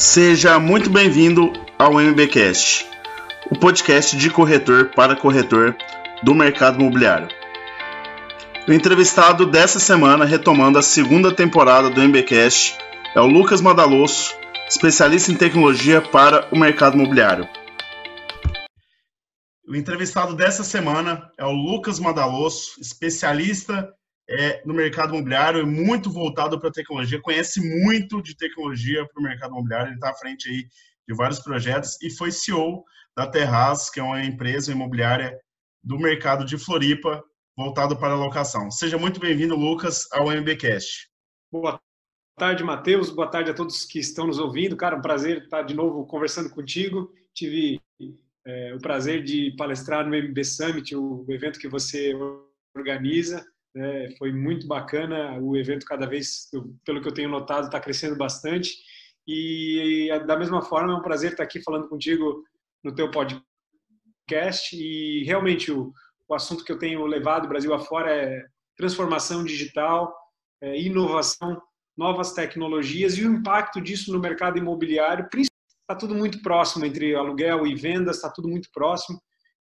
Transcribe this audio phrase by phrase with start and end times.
[0.00, 2.88] Seja muito bem-vindo ao MBcast,
[3.50, 5.76] o podcast de corretor para corretor
[6.22, 7.28] do mercado imobiliário.
[8.66, 12.78] O entrevistado dessa semana, retomando a segunda temporada do MBcast,
[13.14, 14.34] é o Lucas Madalosso,
[14.66, 17.46] especialista em tecnologia para o mercado imobiliário.
[19.68, 23.92] O entrevistado dessa semana é o Lucas Madalosso, especialista
[24.30, 29.50] é, no mercado imobiliário, muito voltado para tecnologia, conhece muito de tecnologia para o mercado
[29.50, 30.66] imobiliário, ele está à frente aí
[31.08, 32.84] de vários projetos e foi CEO
[33.16, 35.36] da Terraz, que é uma empresa imobiliária
[35.82, 37.22] do mercado de Floripa,
[37.56, 38.70] voltado para a locação.
[38.70, 41.08] Seja muito bem-vindo, Lucas, ao MBcast.
[41.50, 41.80] Boa
[42.38, 43.10] tarde, Matheus.
[43.10, 44.76] Boa tarde a todos que estão nos ouvindo.
[44.76, 47.12] Cara, um prazer estar de novo conversando contigo.
[47.34, 47.80] Tive
[48.46, 52.14] é, o prazer de palestrar no MB Summit, o evento que você
[52.74, 53.44] organiza.
[53.76, 55.38] É, foi muito bacana.
[55.40, 56.48] O evento, cada vez,
[56.84, 58.74] pelo que eu tenho notado, está crescendo bastante.
[59.26, 62.42] E, da mesma forma, é um prazer estar aqui falando contigo
[62.82, 64.76] no teu podcast.
[64.76, 65.92] E realmente, o,
[66.28, 68.44] o assunto que eu tenho levado Brasil afora é
[68.76, 70.14] transformação digital,
[70.60, 71.60] é inovação,
[71.96, 75.28] novas tecnologias e o impacto disso no mercado imobiliário.
[75.34, 79.20] Está tudo muito próximo entre aluguel e vendas, está tudo muito próximo.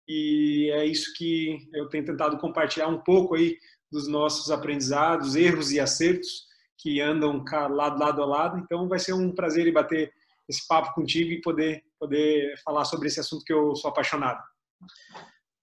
[0.09, 3.59] E é isso que eu tenho tentado compartilhar um pouco aí
[3.93, 6.47] dos nossos aprendizados, erros e acertos
[6.79, 8.59] que andam lado, lado a lado.
[8.59, 10.11] Então vai ser um prazer bater
[10.49, 14.43] esse papo contigo e poder, poder falar sobre esse assunto que eu sou apaixonado.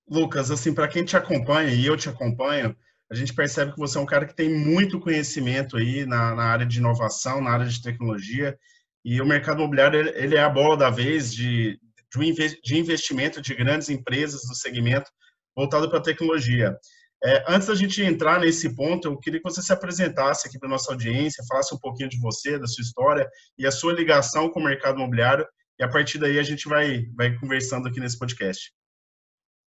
[0.08, 2.76] Lucas, assim, para quem te acompanha e eu te acompanho,
[3.12, 6.44] a gente percebe que você é um cara que tem muito conhecimento aí na, na
[6.44, 8.58] área de inovação, na área de tecnologia,
[9.04, 11.80] e o mercado imobiliário ele é a bola da vez de,
[12.20, 15.10] de investimento de grandes empresas do segmento
[15.56, 16.78] voltado para a tecnologia.
[17.24, 20.70] É, antes da gente entrar nesse ponto, eu queria que você se apresentasse aqui para
[20.70, 24.60] nossa audiência, falasse um pouquinho de você, da sua história e a sua ligação com
[24.60, 25.48] o mercado imobiliário.
[25.80, 28.72] E a partir daí a gente vai, vai conversando aqui nesse podcast.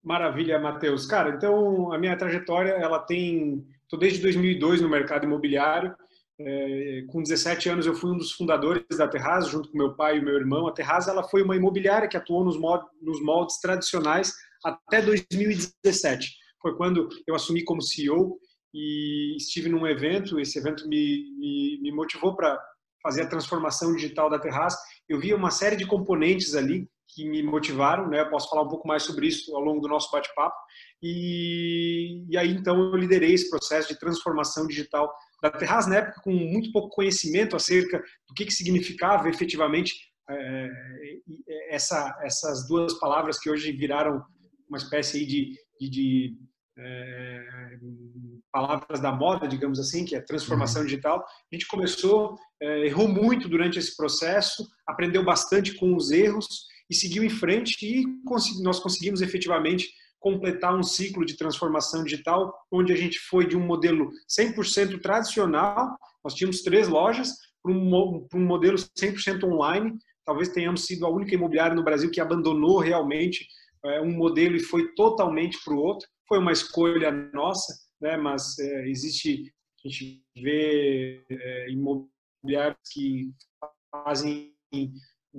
[0.02, 1.06] Maravilha, Matheus.
[1.06, 3.66] Cara, então a minha trajetória, ela tem.
[3.82, 5.94] Estou desde 2002 no mercado imobiliário.
[6.40, 10.18] É, com 17 anos eu fui um dos fundadores da Terraz, junto com meu pai
[10.18, 10.66] e meu irmão.
[10.66, 14.32] A Terraz ela foi uma imobiliária que atuou nos, mod, nos moldes tradicionais
[14.64, 16.28] até 2017
[16.60, 18.38] foi quando eu assumi como CEO
[18.74, 20.38] e estive num evento.
[20.38, 22.58] Esse evento me, me, me motivou para
[23.02, 24.74] fazer a transformação digital da Terraz.
[25.08, 28.20] Eu vi uma série de componentes ali que me motivaram, né?
[28.20, 30.56] Eu posso falar um pouco mais sobre isso ao longo do nosso bate-papo.
[31.02, 36.20] E, e, aí então eu liderei esse processo de transformação digital da Terraz na época
[36.22, 37.98] com muito pouco conhecimento acerca
[38.28, 39.94] do que, que significava efetivamente
[40.28, 40.68] é,
[41.70, 44.22] essa, essas duas palavras que hoje viraram
[44.68, 46.36] uma espécie de, de, de
[46.78, 47.46] é,
[48.52, 50.88] palavras da moda, digamos assim, que é transformação uhum.
[50.88, 51.24] digital.
[51.24, 56.94] A gente começou, é, errou muito durante esse processo, aprendeu bastante com os erros e
[56.94, 58.04] seguiu em frente e
[58.62, 59.88] nós conseguimos efetivamente
[60.18, 65.96] completar um ciclo de transformação digital, onde a gente foi de um modelo 100% tradicional,
[66.24, 69.96] nós tínhamos três lojas, para um, modelo 100% online.
[70.24, 73.46] Talvez tenhamos sido a única imobiliária no Brasil que abandonou realmente
[73.84, 78.16] é, um modelo e foi totalmente para o outro foi uma escolha nossa, né?
[78.18, 79.52] mas é, existe,
[79.84, 83.32] a gente vê é, imobiliários que
[83.90, 84.54] fazem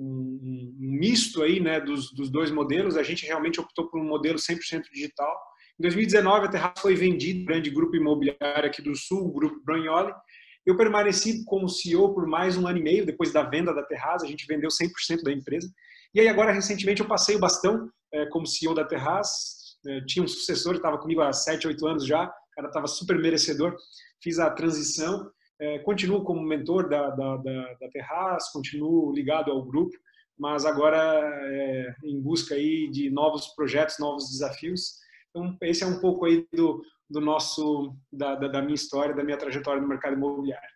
[0.00, 2.96] um, um, misto aí, né, dos, dos dois modelos.
[2.96, 5.30] A gente realmente optou por um modelo 100% digital.
[5.78, 10.12] Em 2019, a Terra foi vendida, grande grupo imobiliário aqui do Sul, o Grupo Bragnoli.
[10.66, 14.22] Eu permaneci como CEO por mais um ano e meio, depois da venda da Terraz,
[14.22, 15.70] a gente vendeu 100% da empresa.
[16.14, 20.24] E aí agora, recentemente, eu passei o bastão é, como CEO da Terraz, é, tinha
[20.24, 23.74] um sucessor, estava comigo há 7, 8 anos já, o cara estava super merecedor,
[24.22, 25.30] fiz a transição,
[25.60, 29.96] é, continuo como mentor da, da, da, da Terraz, continuo ligado ao grupo,
[30.38, 30.98] mas agora
[31.52, 34.94] é, em busca aí de novos projetos, novos desafios.
[35.28, 39.36] Então, esse é um pouco aí do, do nosso, da, da, minha história, da minha
[39.36, 40.68] trajetória no mercado imobiliário.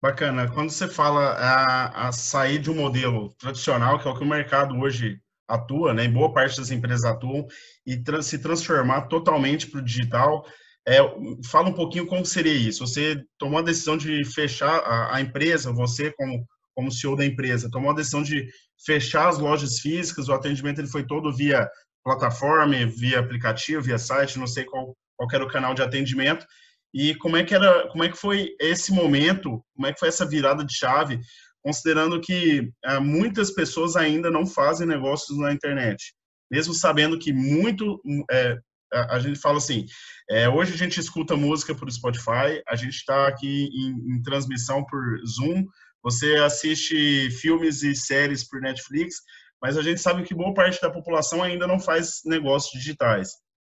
[0.00, 0.48] Bacana.
[0.52, 4.28] Quando você fala a, a, sair de um modelo tradicional, que é o que o
[4.28, 7.44] mercado hoje atua, né, em boa parte das empresas atuam,
[7.84, 10.46] e se transformar totalmente para o digital.
[10.88, 11.00] É,
[11.44, 12.86] fala um pouquinho como seria isso.
[12.86, 17.70] Você tomou a decisão de fechar a, a, empresa, você como, como CEO da empresa,
[17.70, 18.48] tomou a decisão de
[18.86, 21.68] fechar as lojas físicas, o atendimento ele foi todo via
[22.02, 26.46] plataforma, via aplicativo, via site, não sei qual, qual era o canal de atendimento.
[26.94, 30.08] E como é que era, como é que foi esse momento, como é que foi
[30.08, 31.20] essa virada de chave
[31.62, 36.14] considerando que é, muitas pessoas ainda não fazem negócios na internet,
[36.50, 38.00] mesmo sabendo que muito
[38.30, 38.56] é,
[38.92, 39.86] a, gente fala assim,
[40.30, 44.84] é, hoje a gente escuta música por Spotify, a gente está aqui em, em, transmissão
[44.84, 45.66] por Zoom,
[46.02, 49.16] você assiste filmes e séries por Netflix,
[49.60, 53.30] mas a gente sabe que boa parte da população ainda não faz negócios digitais.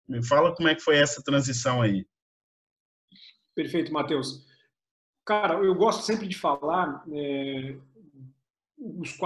[0.09, 2.07] Me fala como é que foi essa transição aí.
[3.55, 4.45] Perfeito, Matheus.
[5.25, 7.77] Cara, eu gosto sempre de falar é,
[8.79, 9.17] os,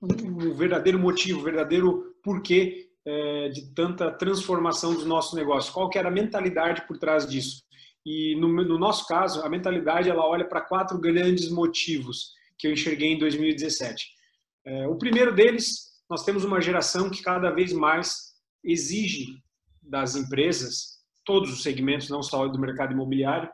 [0.00, 5.72] o verdadeiro motivo, o verdadeiro porquê é, de tanta transformação dos nossos negócios.
[5.72, 7.62] Qual que era a mentalidade por trás disso?
[8.06, 12.72] E no, no nosso caso, a mentalidade ela olha para quatro grandes motivos que eu
[12.72, 14.06] enxerguei em 2017.
[14.64, 19.26] É, o primeiro deles, nós temos uma geração que cada vez mais exige
[19.82, 23.50] das empresas, todos os segmentos, não só do mercado imobiliário,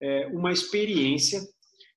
[0.00, 1.40] é, uma experiência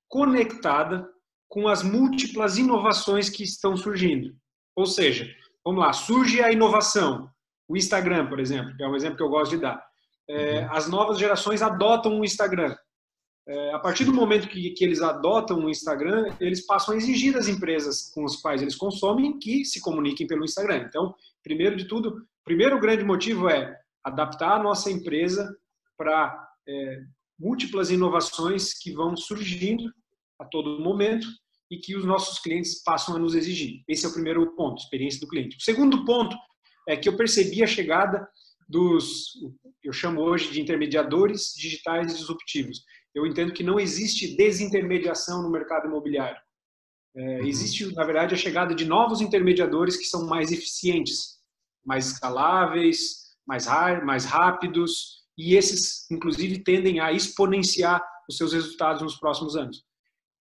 [0.08, 1.08] conectada
[1.48, 4.34] com as múltiplas inovações que estão surgindo.
[4.74, 5.32] Ou seja,
[5.64, 7.30] vamos lá, surge a inovação.
[7.68, 9.82] O Instagram, por exemplo, que é um exemplo que eu gosto de dar.
[10.28, 10.72] É, uhum.
[10.72, 12.76] as novas gerações adotam o Instagram.
[13.46, 17.34] É, a partir do momento que, que, eles adotam o Instagram, eles passam a exigir
[17.34, 20.86] das empresas com as quais eles consomem que se comuniquem pelo Instagram.
[20.88, 25.54] Então, primeiro de tudo, primeiro grande motivo é adaptar a nossa empresa
[25.96, 27.02] para é,
[27.38, 29.92] múltiplas inovações que vão surgindo
[30.38, 31.26] a todo momento
[31.70, 33.82] e que os nossos clientes passam a nos exigir.
[33.88, 35.56] Esse é o primeiro ponto, experiência do cliente.
[35.56, 36.36] O segundo ponto
[36.88, 38.26] é que eu percebi a chegada
[38.68, 39.32] dos,
[39.82, 42.82] eu chamo hoje de intermediadores digitais disruptivos.
[43.14, 46.40] Eu entendo que não existe desintermediação no mercado imobiliário.
[47.16, 47.46] É, uhum.
[47.46, 51.38] existe, na verdade, a chegada de novos intermediadores que são mais eficientes,
[51.84, 53.66] mais escaláveis, mais,
[54.04, 59.84] mais rápidos, e esses, inclusive, tendem a exponenciar os seus resultados nos próximos anos.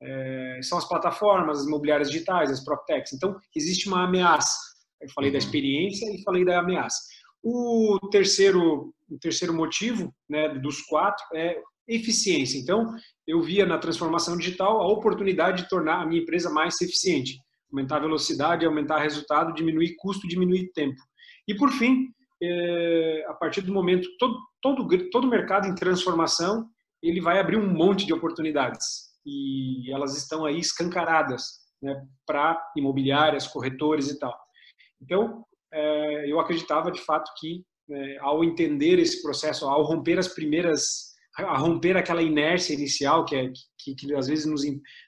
[0.04, 3.14] É, são as plataformas, as imobiliárias digitais, as PropTechs.
[3.14, 4.58] Então, existe uma ameaça.
[5.02, 5.46] Eu falei da uhum.
[5.46, 6.98] experiência e falei da ameaça.
[7.42, 11.58] O terceiro, o terceiro motivo né, dos quatro é
[11.88, 12.58] eficiência.
[12.58, 12.94] Então,
[13.28, 17.38] eu via na transformação digital a oportunidade de tornar a minha empresa mais eficiente,
[17.72, 21.02] aumentar a velocidade, aumentar o resultado, diminuir custo, diminuir tempo.
[21.48, 22.08] E por fim,
[22.42, 26.68] é, a partir do momento todo todo todo mercado em transformação
[27.02, 31.44] ele vai abrir um monte de oportunidades e elas estão aí escancaradas
[31.82, 34.38] né, para imobiliárias, corretores e tal.
[35.02, 40.28] Então é, eu acreditava de fato que é, ao entender esse processo, ao romper as
[40.28, 44.62] primeiras a romper aquela inércia inicial que, é, que, que às vezes nos,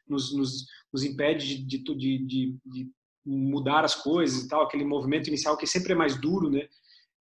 [0.07, 2.91] nos, nos, nos impede de, de, de, de,
[3.23, 6.67] mudar as coisas e tal, aquele movimento inicial que sempre é mais duro, né?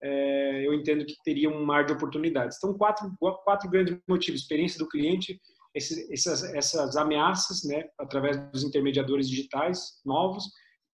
[0.03, 2.57] É, eu entendo que teria um mar de oportunidades.
[2.57, 3.13] Então, quatro,
[3.45, 5.41] quatro grandes motivos: experiência do cliente,
[5.75, 10.45] essas, essas ameaças, né, através dos intermediadores digitais novos,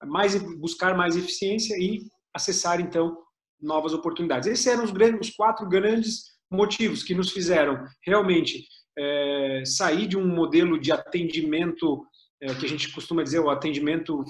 [0.05, 2.01] mais buscar mais eficiência e
[2.33, 3.17] acessar então
[3.61, 4.49] novas oportunidades.
[4.49, 8.65] Esses eram os, grandes, os quatro grandes motivos que nos fizeram realmente
[8.97, 12.05] é, sair de um modelo de atendimento
[12.41, 14.25] é, que a gente costuma dizer o atendimento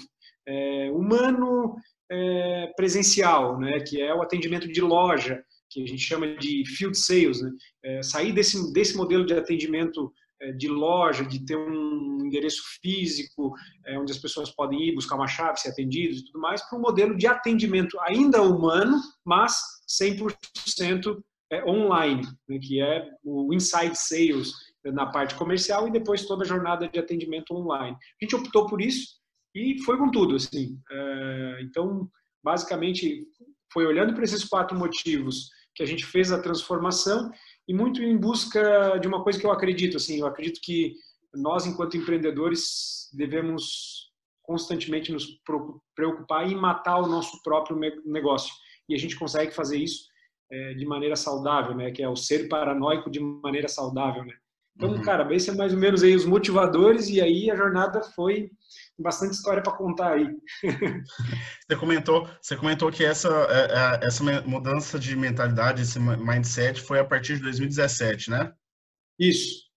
[0.47, 1.77] é, humano
[2.11, 6.97] é, presencial, né, que é o atendimento de loja, que a gente chama de field
[6.97, 7.51] sales, né,
[7.85, 10.11] é, sair desse desse modelo de atendimento
[10.57, 13.53] de loja, de ter um endereço físico,
[13.99, 16.83] onde as pessoas podem ir buscar uma chave, ser atendidos e tudo mais, para um
[16.83, 19.57] modelo de atendimento ainda humano, mas
[20.01, 21.21] 100%
[21.51, 24.53] é, online, né, que é o inside sales
[24.85, 27.97] na parte comercial e depois toda a jornada de atendimento online.
[27.97, 29.19] A gente optou por isso
[29.55, 30.79] e foi com tudo, assim.
[30.91, 32.09] É, então,
[32.45, 33.27] basicamente,
[33.73, 37.31] foi olhando para esses quatro motivos que a gente fez a transformação
[37.69, 40.95] e muito em busca de uma coisa que eu acredito, assim, eu acredito que
[41.35, 44.09] nós, enquanto empreendedores, devemos
[44.43, 45.27] constantemente nos
[45.95, 48.55] preocupar em matar o nosso próprio negócio.
[48.89, 50.07] E a gente consegue fazer isso
[50.51, 51.91] é, de maneira saudável, né?
[51.91, 54.33] Que é o ser paranoico de maneira saudável, né?
[54.75, 55.03] Então, uhum.
[55.03, 58.51] cara, esse é mais ou menos aí os motivadores e aí a jornada foi
[58.99, 60.27] bastante história para contar aí.
[61.69, 66.99] você comentou, você comentou que essa é, é, essa mudança de mentalidade, esse mindset foi
[66.99, 68.53] a partir de 2017, né?
[69.19, 69.69] Isso.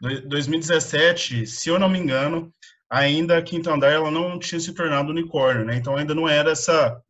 [0.00, 2.52] 2017, se eu não me engano,
[2.90, 5.76] ainda a Quinto Andar ela não tinha se tornado unicórnio, né?
[5.76, 7.00] Então ainda não era essa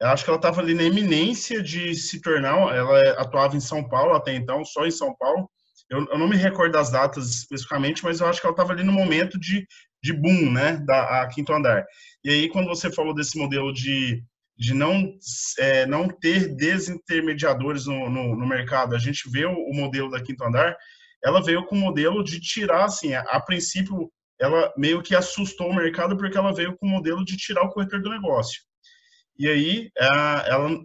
[0.00, 2.74] eu acho que ela estava ali na eminência de se tornar.
[2.74, 5.50] Ela atuava em São Paulo até então, só em São Paulo.
[5.90, 8.84] Eu, eu não me recordo das datas especificamente, mas eu acho que ela estava ali
[8.84, 9.66] no momento de,
[10.02, 11.84] de boom, né, da a Quinto Andar.
[12.24, 14.22] E aí, quando você falou desse modelo de,
[14.56, 15.12] de não,
[15.58, 20.22] é, não ter desintermediadores no, no, no, mercado, a gente vê o, o, modelo da
[20.22, 20.76] Quinto Andar,
[21.22, 25.68] ela veio com o modelo de tirar, assim, a, a princípio, ela meio que assustou
[25.68, 28.62] o mercado porque ela veio com o modelo de tirar o corretor do negócio.
[29.38, 30.80] E aí, ela,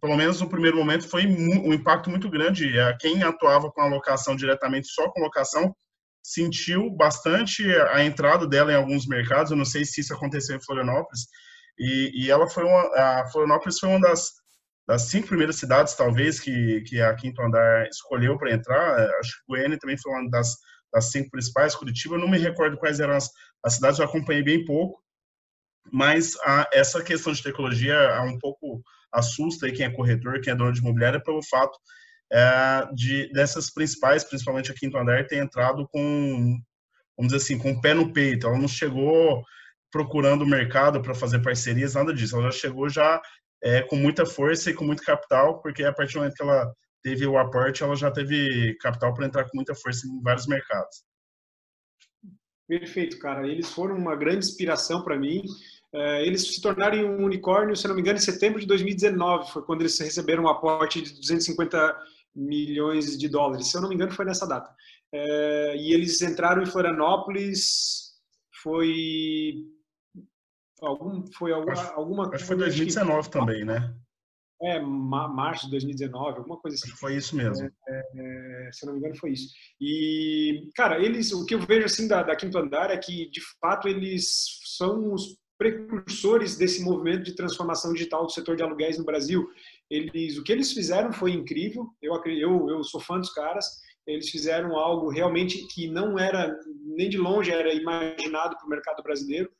[0.00, 2.72] pelo menos no primeiro momento, foi um impacto muito grande.
[3.00, 5.74] Quem atuava com a locação diretamente, só com locação,
[6.22, 9.50] sentiu bastante a entrada dela em alguns mercados.
[9.50, 11.26] Eu não sei se isso aconteceu em Florianópolis.
[11.78, 14.32] E, e ela foi uma, a Florianópolis foi uma das,
[14.86, 18.98] das cinco primeiras cidades, talvez, que, que a Quinto Andar escolheu para entrar.
[19.20, 20.56] Acho que Goiânia também foi uma das,
[20.92, 21.74] das cinco principais.
[21.74, 23.30] Curitiba, eu não me recordo quais eram as,
[23.64, 25.00] as cidades, eu acompanhei bem pouco.
[25.90, 28.82] Mas a, essa questão de tecnologia é um pouco
[29.12, 31.78] assusta aí quem é corretor, quem é dono de imobiliária, pelo fato
[32.32, 36.58] é, de dessas principais, principalmente a Quinto Andar, ter entrado com,
[37.16, 38.46] vamos dizer assim, com o pé no peito.
[38.46, 39.42] Ela não chegou
[39.90, 42.36] procurando o mercado para fazer parcerias, nada disso.
[42.36, 43.20] Ela já chegou já
[43.62, 46.72] é, com muita força e com muito capital, porque a partir do momento que ela
[47.02, 51.04] teve o aporte, ela já teve capital para entrar com muita força em vários mercados.
[52.66, 53.48] Perfeito, cara.
[53.48, 55.42] Eles foram uma grande inspiração para mim.
[55.92, 59.62] É, eles se tornaram um unicórnio, se não me engano, em setembro de 2019, foi
[59.62, 61.96] quando eles receberam um aporte de 250
[62.34, 63.68] milhões de dólares.
[63.68, 64.74] Se eu não me engano, foi nessa data.
[65.12, 68.12] É, e eles entraram em Florianópolis,
[68.62, 69.54] foi
[70.80, 73.94] algum, foi alguma, acho, alguma acho que foi 2019 que, também, né?
[74.60, 76.90] É, março de 2019, alguma coisa assim.
[76.96, 77.70] Foi isso mesmo.
[77.88, 79.48] É, é, se eu não me engano, foi isso.
[79.80, 83.40] E, cara, eles, o que eu vejo assim da, da Quinto Andar é que, de
[83.60, 84.28] fato, eles
[84.76, 89.48] são os precursores desse movimento de transformação digital do setor de aluguéis no Brasil.
[89.90, 91.88] Eles, o que eles fizeram foi incrível.
[92.02, 93.66] Eu, eu, eu sou fã dos caras.
[94.06, 96.54] Eles fizeram algo realmente que não era
[96.84, 99.50] nem de longe era imaginado para o mercado brasileiro.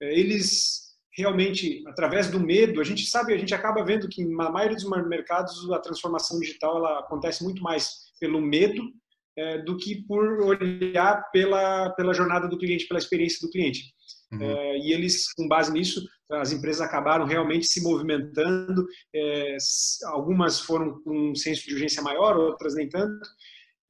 [0.00, 4.50] É, eles realmente, através do medo, a gente sabe, a gente acaba vendo que na
[4.50, 8.82] maioria dos mercados a transformação digital ela acontece muito mais pelo medo
[9.36, 13.92] é, do que por olhar pela, pela jornada do cliente, pela experiência do cliente.
[14.32, 14.42] Uhum.
[14.42, 18.86] É, e eles, com base nisso, as empresas acabaram realmente se movimentando.
[19.14, 19.56] É,
[20.06, 23.28] algumas foram com um senso de urgência maior, outras nem tanto.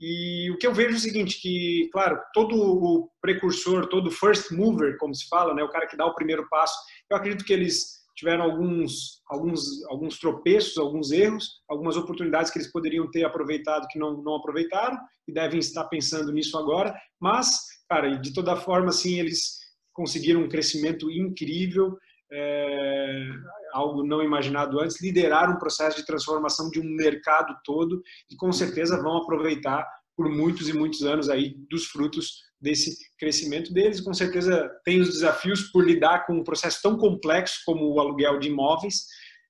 [0.01, 4.53] E o que eu vejo é o seguinte, que, claro, todo o precursor, todo first
[4.53, 6.79] mover, como se fala, né, o cara que dá o primeiro passo,
[7.11, 12.71] eu acredito que eles tiveram alguns, alguns, alguns tropeços, alguns erros, algumas oportunidades que eles
[12.71, 16.95] poderiam ter aproveitado que não, não aproveitaram e devem estar pensando nisso agora.
[17.21, 19.58] Mas, cara, de toda forma, assim, eles
[19.99, 21.99] conseguiram um crescimento incrível,
[22.33, 23.27] é,
[23.73, 28.01] algo não imaginado antes, lideraram um processo de transformação de um mercado todo
[28.31, 29.85] e com certeza vão aproveitar
[30.17, 34.01] por muitos e muitos anos aí dos frutos desse crescimento deles.
[34.01, 38.39] Com certeza tem os desafios por lidar com um processo tão complexo como o aluguel
[38.39, 39.05] de imóveis.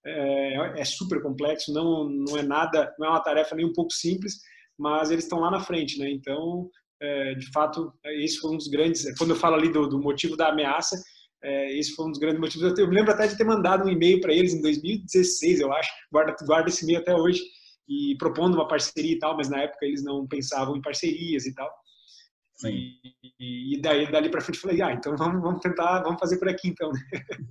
[0.06, 3.92] É, é super complexo, não, não é nada, não é uma tarefa nem um pouco
[3.92, 4.36] simples,
[4.78, 6.08] mas eles estão lá na frente, né?
[6.10, 9.04] Então é, de fato, esse foi um dos grandes.
[9.16, 10.96] Quando eu falo ali do, do motivo da ameaça,
[11.42, 12.78] é, esse foi um dos grandes motivos.
[12.78, 15.72] Eu, eu me lembro até de ter mandado um e-mail para eles em 2016, eu
[15.72, 15.90] acho.
[16.12, 17.40] Guarda, guarda esse e-mail até hoje
[17.88, 21.54] e propondo uma parceria e tal, mas na época eles não pensavam em parcerias e
[21.54, 21.70] tal.
[22.60, 22.94] Sim.
[23.38, 26.48] E, e daí dali para frente falei, ah, então vamos, vamos tentar, vamos fazer por
[26.48, 26.90] aqui então.
[26.90, 27.00] Né?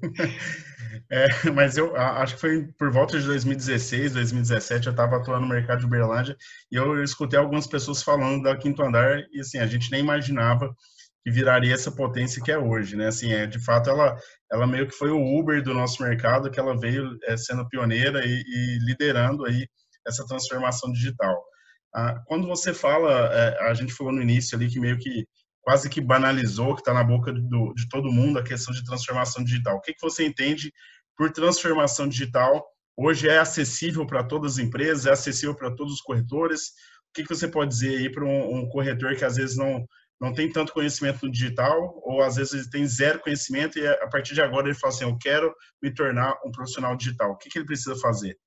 [1.10, 5.54] é, mas eu acho que foi por volta de 2016, 2017, eu estava atuando no
[5.54, 6.36] mercado de Uberlândia
[6.70, 10.76] e eu escutei algumas pessoas falando da Quinto Andar e assim, a gente nem imaginava
[11.24, 13.08] que viraria essa potência que é hoje, né?
[13.08, 14.18] Assim, é, de fato, ela,
[14.52, 18.26] ela meio que foi o Uber do nosso mercado, que ela veio é, sendo pioneira
[18.26, 19.68] e, e liderando aí
[20.06, 21.47] essa transformação digital.
[21.94, 25.25] Ah, quando você fala, é, a gente falou no início ali que meio que
[25.67, 29.44] quase que banalizou, que está na boca do, de todo mundo a questão de transformação
[29.44, 29.75] digital.
[29.75, 30.72] O que, que você entende
[31.17, 32.65] por transformação digital?
[32.96, 36.70] Hoje é acessível para todas as empresas, é acessível para todos os corretores.
[37.10, 39.86] O que, que você pode dizer aí para um, um, corretor que às vezes não,
[40.22, 44.08] não tem tanto conhecimento no digital, ou às vezes ele tem zero conhecimento e a
[44.08, 47.32] partir de agora ele fala assim, eu quero me tornar um profissional digital.
[47.32, 48.39] O que, que ele precisa fazer?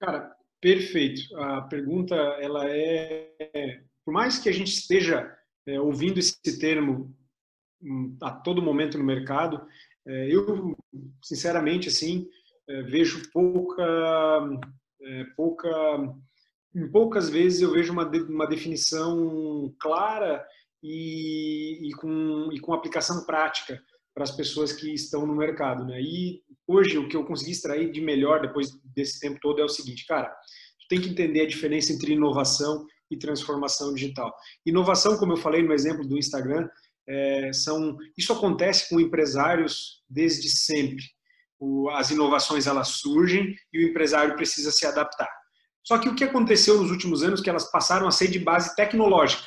[0.00, 1.36] Cara, Perfeito.
[1.36, 5.34] A pergunta ela é, por mais que a gente esteja
[5.66, 7.16] é, ouvindo esse termo
[7.82, 9.66] hum, a todo momento no mercado,
[10.06, 10.76] é, eu
[11.22, 12.28] sinceramente assim
[12.68, 13.84] é, vejo pouca,
[15.02, 15.68] é, pouca,
[16.74, 20.46] em poucas vezes eu vejo uma, uma definição clara
[20.82, 23.82] e, e, com, e com aplicação prática
[24.20, 25.98] para as pessoas que estão no mercado, né?
[25.98, 29.68] E hoje o que eu consegui extrair de melhor depois desse tempo todo é o
[29.68, 34.30] seguinte, cara, tu tem que entender a diferença entre inovação e transformação digital.
[34.66, 36.68] Inovação, como eu falei no exemplo do Instagram,
[37.08, 41.02] é, são isso acontece com empresários desde sempre.
[41.58, 45.30] O, as inovações elas surgem e o empresário precisa se adaptar.
[45.82, 48.38] Só que o que aconteceu nos últimos anos é que elas passaram a ser de
[48.38, 49.44] base tecnológica.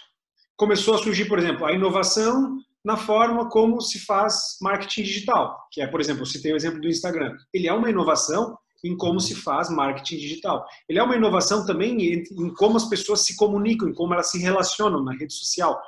[0.55, 5.81] Começou a surgir, por exemplo, a inovação na forma como se faz marketing digital, que
[5.81, 7.35] é, por exemplo, eu citei o exemplo do Instagram.
[7.53, 10.65] Ele é uma inovação, em como se faz marketing digital.
[10.89, 14.39] Ele é uma inovação também em como as pessoas se comunicam, em como elas se
[14.39, 15.79] relacionam na rede social.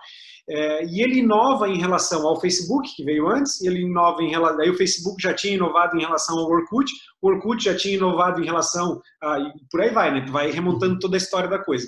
[0.48, 4.62] É, e ele inova em relação ao Facebook, que veio antes, ele inova em relação.
[4.62, 6.90] Aí o Facebook já tinha inovado em relação ao Orkut,
[7.22, 9.02] o Orkut já tinha inovado em relação.
[9.22, 9.38] A,
[9.72, 10.26] por aí vai, né?
[10.30, 11.88] Vai remontando toda a história da coisa.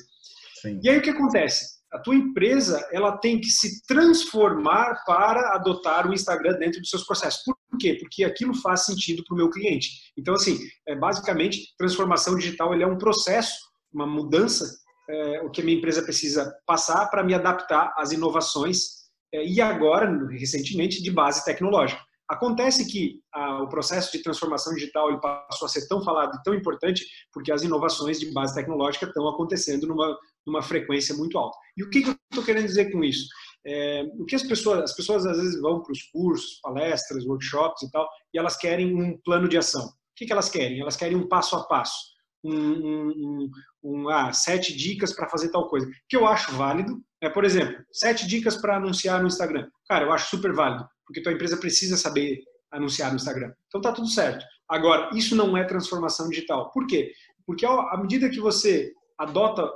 [0.61, 0.79] Sim.
[0.83, 1.76] E aí o que acontece?
[1.94, 7.06] A tua empresa ela tem que se transformar para adotar o Instagram dentro dos seus
[7.06, 7.41] processos.
[7.44, 7.96] Por quê?
[8.00, 9.89] Porque aquilo faz sentido para o meu cliente.
[10.17, 13.56] Então, assim, é, basicamente, transformação digital ele é um processo,
[13.94, 14.65] uma mudança
[15.10, 19.62] é, o que a minha empresa precisa passar para me adaptar às inovações é, e
[19.62, 22.01] agora, recentemente, de base tecnológica.
[22.29, 26.43] Acontece que a, o processo de transformação digital ele passou a ser tão falado e
[26.43, 31.57] tão importante porque as inovações de base tecnológica estão acontecendo numa, numa frequência muito alta.
[31.77, 33.27] E o que, que eu estou querendo dizer com isso?
[33.65, 37.84] É, o que as pessoas, as pessoas às vezes vão para os cursos, palestras, workshops
[37.84, 39.86] e tal, e elas querem um plano de ação.
[39.86, 40.81] O que, que elas querem?
[40.81, 43.51] Elas querem um passo a passo um, um,
[43.84, 47.01] um ah, sete dicas para fazer tal coisa, que eu acho válido.
[47.21, 49.67] É, por exemplo, sete dicas para anunciar no Instagram.
[49.88, 52.39] Cara, eu acho super válido, porque tua empresa precisa saber
[52.71, 53.51] anunciar no Instagram.
[53.67, 54.45] Então tá tudo certo.
[54.69, 56.71] Agora, isso não é transformação digital.
[56.71, 57.12] Por quê?
[57.45, 59.67] Porque à medida que você adota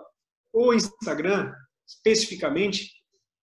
[0.53, 1.51] o Instagram,
[1.87, 2.91] especificamente,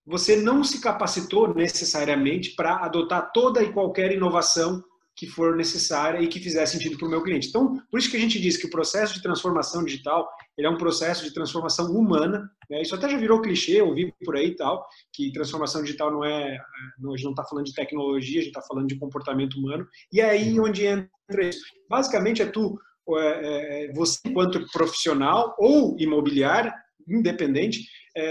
[0.07, 4.83] você não se capacitou necessariamente para adotar toda e qualquer inovação
[5.19, 7.49] que for necessária e que fizer sentido para o meu cliente.
[7.49, 10.71] Então, por isso que a gente diz que o processo de transformação digital ele é
[10.71, 12.49] um processo de transformação humana.
[12.71, 12.83] Né?
[12.83, 16.55] Isso até já virou clichê, ouvi por aí e tal, que transformação digital não é,
[16.55, 19.85] é a gente não está falando de tecnologia, a gente está falando de comportamento humano.
[20.13, 21.65] E é aí onde entra isso.
[21.91, 22.79] Basicamente é tu,
[23.17, 26.73] é, é, você enquanto profissional ou imobiliário,
[27.09, 27.85] independente,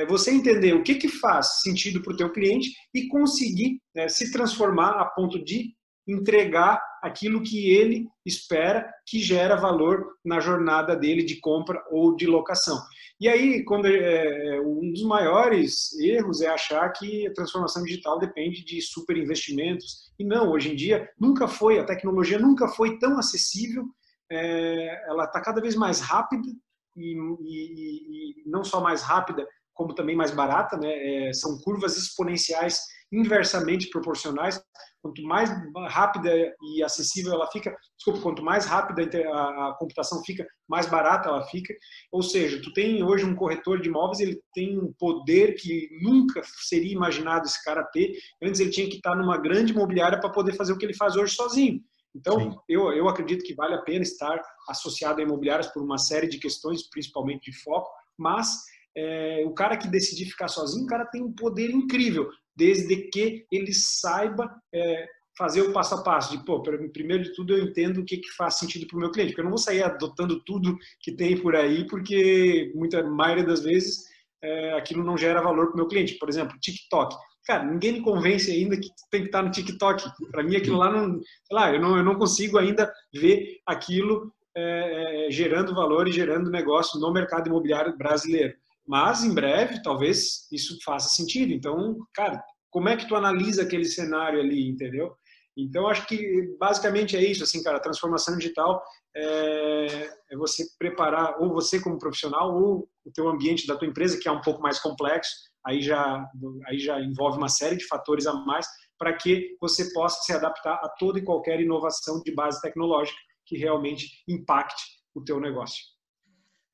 [0.10, 4.32] você entender o que, que faz sentido para o teu cliente e conseguir né, se
[4.32, 5.74] transformar a ponto de
[6.08, 12.26] entregar aquilo que ele espera que gera valor na jornada dele de compra ou de
[12.26, 12.80] locação.
[13.20, 18.20] E aí, quando é, é, um dos maiores erros é achar que a transformação digital
[18.20, 20.12] depende de super investimentos.
[20.20, 23.86] E não, hoje em dia nunca foi, a tecnologia nunca foi tão acessível,
[24.32, 26.48] é, ela está cada vez mais rápida
[26.96, 30.90] e, e, e, não só mais rápida, como também mais barata, né?
[31.30, 34.62] É, são curvas exponenciais inversamente proporcionais.
[35.02, 35.50] Quanto mais
[35.90, 36.32] rápida
[36.62, 41.74] e acessível ela fica, desculpa, quanto mais rápida a, computação fica, mais barata ela fica.
[42.12, 46.42] Ou seja, tu tem hoje um corretor de imóveis, ele tem um poder que nunca
[46.68, 48.14] seria imaginado esse cara ter.
[48.42, 51.16] Antes ele tinha que estar numa grande imobiliária para poder fazer o que ele faz
[51.16, 51.80] hoje sozinho.
[52.16, 56.28] Então, eu, eu acredito que vale a pena estar associado a imobiliárias por uma série
[56.28, 58.64] de questões, principalmente de foco, mas
[58.96, 63.46] é, o cara que decidir ficar sozinho, o cara tem um poder incrível desde que
[63.52, 68.00] ele saiba é, fazer o passo a passo de, pô, primeiro de tudo eu entendo
[68.00, 70.44] o que, que faz sentido para o meu cliente, porque eu não vou sair adotando
[70.44, 74.06] tudo que tem por aí, porque muita maioria das vezes
[74.42, 76.16] é, aquilo não gera valor para o meu cliente.
[76.16, 77.16] Por exemplo, TikTok.
[77.46, 80.04] Cara, ninguém me convence ainda que tem que estar no TikTok.
[80.32, 81.20] Para mim, aquilo lá não,
[81.52, 86.52] lá, eu não, eu não consigo ainda ver aquilo é, é gerando valor e gerando
[86.52, 88.54] negócio no mercado imobiliário brasileiro.
[88.88, 91.52] Mas em breve, talvez isso faça sentido.
[91.52, 95.14] Então, cara, como é que tu analisa aquele cenário ali, entendeu?
[95.58, 98.82] Então, acho que basicamente é isso, assim, cara, transformação digital
[99.16, 104.20] é, é, você preparar, ou você como profissional, ou o teu ambiente da tua empresa,
[104.22, 105.32] que é um pouco mais complexo,
[105.66, 106.24] aí já,
[106.68, 108.68] aí já envolve uma série de fatores a mais,
[109.00, 113.58] para que você possa se adaptar a toda e qualquer inovação de base tecnológica que
[113.58, 114.84] realmente impacte
[115.16, 115.97] o teu negócio.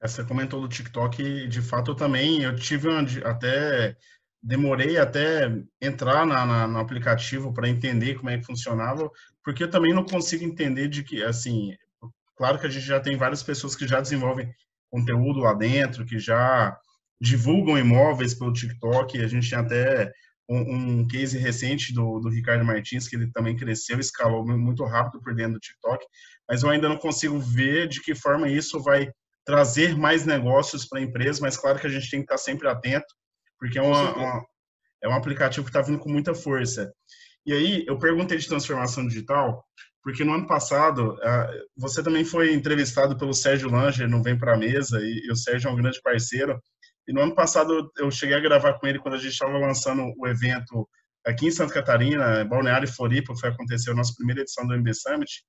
[0.03, 2.89] Você comentou do TikTok, de fato eu também, eu tive
[3.23, 3.95] até,
[4.41, 5.49] demorei até
[5.81, 9.09] entrar na, na, no aplicativo para entender como é que funcionava,
[9.43, 11.73] porque eu também não consigo entender de que, assim,
[12.35, 14.53] claro que a gente já tem várias pessoas que já desenvolvem
[14.91, 16.77] conteúdo lá dentro, que já
[17.19, 20.11] divulgam imóveis pelo TikTok, a gente tem até
[20.49, 25.21] um, um case recente do, do Ricardo Martins, que ele também cresceu, escalou muito rápido
[25.21, 26.05] por dentro do TikTok,
[26.49, 29.09] mas eu ainda não consigo ver de que forma isso vai
[29.45, 32.67] trazer mais negócios para a empresa, mas claro que a gente tem que estar sempre
[32.67, 33.05] atento,
[33.59, 34.45] porque é, uma, uma
[35.03, 36.91] é um aplicativo que está vindo com muita força.
[37.45, 39.63] E aí, eu perguntei de transformação digital,
[40.01, 41.17] porque no ano passado,
[41.77, 45.69] você também foi entrevistado pelo Sérgio Langer, não Vem para a Mesa, e, o Sérgio
[45.69, 46.61] é um grande parceiro.
[47.07, 50.13] E no ano passado, eu cheguei a gravar com ele quando a gente estava lançando
[50.17, 50.87] o evento
[51.25, 55.43] aqui em Santa Catarina, Balneário Floripa, foi acontecer a nossa primeira edição do MB Summit.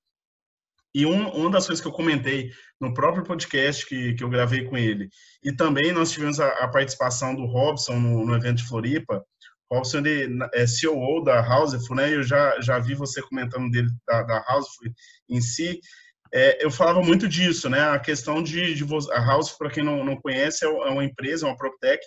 [0.94, 4.64] E um, uma das coisas que eu comentei no próprio podcast que, que eu gravei
[4.64, 5.08] com ele,
[5.42, 9.24] e também nós tivemos a, a participação do Robson no, no, evento de Floripa.
[9.70, 12.14] Robson ele é CEO da Houseful, né?
[12.14, 14.92] Eu já, já vi você comentando dele da, da Houseful
[15.28, 15.80] em si.
[16.32, 17.80] é, eu falava muito disso, né?
[17.88, 21.46] A questão de, de a House, para quem não, não conhece, é, é uma empresa,
[21.46, 22.06] uma PropTech,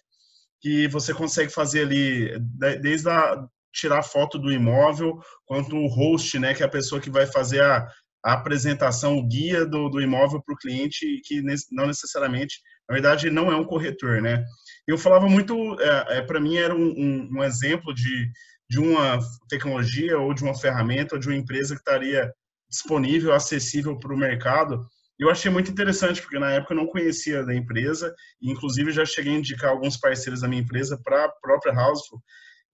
[0.62, 2.40] que você consegue fazer ali,
[2.82, 7.10] desde a, tirar foto do imóvel, quanto o host, né, que é a pessoa que
[7.10, 7.88] vai fazer a,
[8.28, 12.60] a apresentação, o guia do, do imóvel para o cliente, que não necessariamente,
[12.90, 14.44] na verdade, não é um corretor, né?
[14.86, 18.30] Eu falava muito, é, é para mim era um, um, um, exemplo de,
[18.70, 22.30] de uma tecnologia ou de uma ferramenta ou de uma empresa que estaria
[22.70, 24.86] disponível, acessível para o mercado.
[25.18, 29.06] Eu achei muito interessante, porque na época eu não conhecia da empresa, e inclusive já
[29.06, 32.22] cheguei a indicar alguns parceiros da minha empresa para a própria Houseful.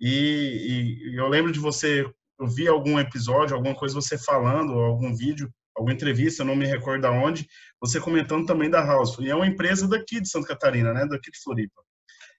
[0.01, 2.03] E, e, eu lembro de você,
[2.39, 7.05] eu vi algum episódio, alguma coisa você falando, algum vídeo, alguma entrevista, não me recordo
[7.05, 7.47] aonde,
[7.79, 9.25] você comentando também da Houseful.
[9.25, 11.81] E é uma empresa daqui de Santa Catarina, né, daqui de Floripa.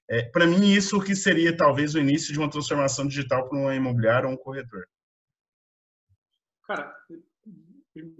[0.08, 3.72] É, para mim, isso que seria talvez o início de uma transformação digital para um
[3.72, 4.86] imobiliário ou um corretor.
[6.66, 6.94] Cara,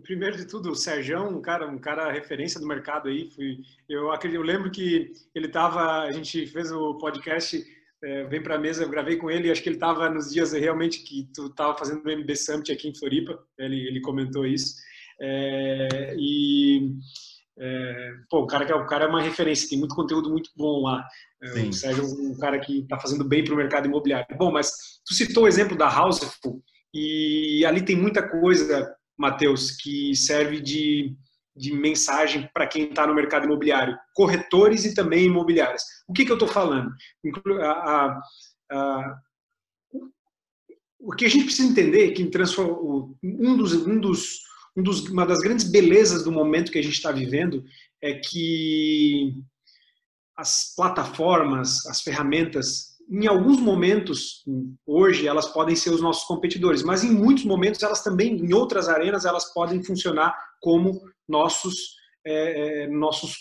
[0.02, 3.30] primeiro de tudo, o Sérgio, um cara, um cara referência do mercado aí.
[3.30, 3.58] Fui,
[3.88, 7.62] eu acredito, eu lembro que ele estava, a gente fez o podcast
[8.02, 10.52] é, vem para a mesa, eu gravei com ele, acho que ele estava nos dias
[10.52, 14.74] realmente que tu estava fazendo o MB Summit aqui em Floripa, ele, ele comentou isso.
[15.20, 16.90] É, e
[17.58, 21.06] é, pô, o cara, o cara é uma referência, tem muito conteúdo muito bom lá.
[21.42, 21.68] É, Sim.
[21.68, 24.26] O Sérgio é um cara que está fazendo bem para o mercado imobiliário.
[24.36, 24.70] Bom, mas
[25.06, 31.16] tu citou o exemplo da Houseful, e ali tem muita coisa, Matheus, que serve de,
[31.56, 35.82] de mensagem para quem está no mercado imobiliário, corretores e também imobiliárias.
[36.08, 36.90] O que, que eu estou falando?
[37.60, 38.22] A, a,
[38.72, 39.16] a,
[40.98, 42.22] o que a gente precisa entender é que
[43.22, 44.44] um dos, um dos
[44.76, 47.64] um dos, uma das grandes belezas do momento que a gente está vivendo
[48.02, 49.32] é que
[50.36, 54.44] as plataformas, as ferramentas, em alguns momentos,
[54.86, 58.88] hoje, elas podem ser os nossos competidores, mas em muitos momentos elas também, em outras
[58.88, 63.36] arenas, elas podem funcionar como nossos, é, é nossos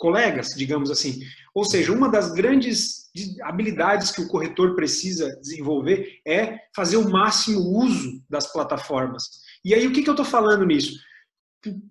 [0.00, 1.20] colegas, digamos assim.
[1.54, 3.10] Ou seja, uma das grandes
[3.42, 9.24] habilidades que o corretor precisa desenvolver é fazer o máximo uso das plataformas.
[9.64, 10.98] E aí, o que, que eu estou falando nisso?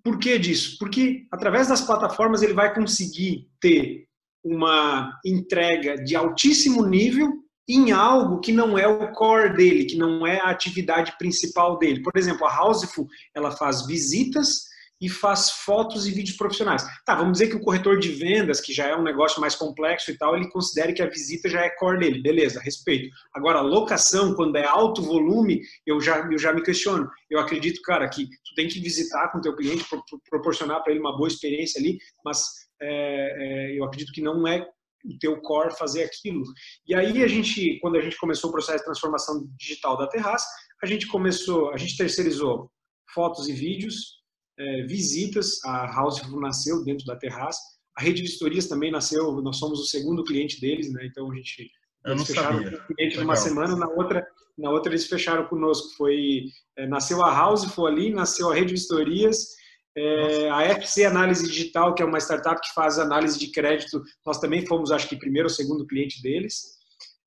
[0.02, 0.76] Por que disso?
[0.78, 4.08] Porque através das plataformas ele vai conseguir ter
[4.44, 7.32] uma entrega de altíssimo nível
[7.68, 12.02] em algo que não é o core dele, que não é a atividade principal dele.
[12.02, 14.64] Por exemplo, a Houseful, ela faz visitas
[15.00, 16.84] e faz fotos e vídeos profissionais.
[17.04, 20.10] Tá, vamos dizer que o corretor de vendas, que já é um negócio mais complexo
[20.10, 22.22] e tal, ele considere que a visita já é core dele.
[22.22, 23.08] Beleza, respeito.
[23.34, 27.08] Agora, locação, quando é alto volume, eu já, eu já me questiono.
[27.30, 30.92] Eu acredito, cara, que tu tem que visitar com o teu cliente, pro, proporcionar para
[30.92, 32.44] ele uma boa experiência ali, mas
[32.82, 34.66] é, é, eu acredito que não é
[35.04, 36.44] o teu core fazer aquilo.
[36.86, 40.46] E aí a gente, quando a gente começou o processo de transformação digital da Terraça,
[40.82, 42.70] a gente começou, a gente terceirizou
[43.14, 44.19] fotos e vídeos,
[44.60, 47.60] é, visitas, a House nasceu dentro da Terraça,
[47.96, 51.06] a Rede Vistorias também nasceu, nós somos o segundo cliente deles, né?
[51.06, 51.70] Então a gente
[52.04, 52.78] eu não fecharam sabia.
[52.78, 55.88] o cliente numa semana, na outra, na outra eles fecharam conosco.
[55.96, 56.44] Foi
[56.76, 59.48] é, nasceu a House, foi ali, nasceu a Rede Vistorias,
[59.96, 64.38] é, a FC Análise Digital, que é uma startup que faz análise de crédito, nós
[64.38, 66.78] também fomos, acho que, primeiro ou segundo cliente deles.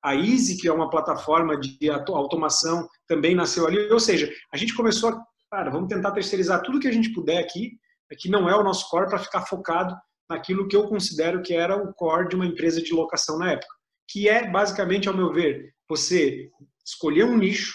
[0.02, 3.90] A Easy, que é uma plataforma de automação, também nasceu ali.
[3.90, 5.22] Ou seja, a gente começou a
[5.54, 7.78] cara, vamos tentar terceirizar tudo que a gente puder aqui,
[8.18, 9.96] que não é o nosso core, para ficar focado
[10.28, 13.72] naquilo que eu considero que era o core de uma empresa de locação na época,
[14.08, 16.50] que é basicamente, ao meu ver, você
[16.84, 17.72] escolher um nicho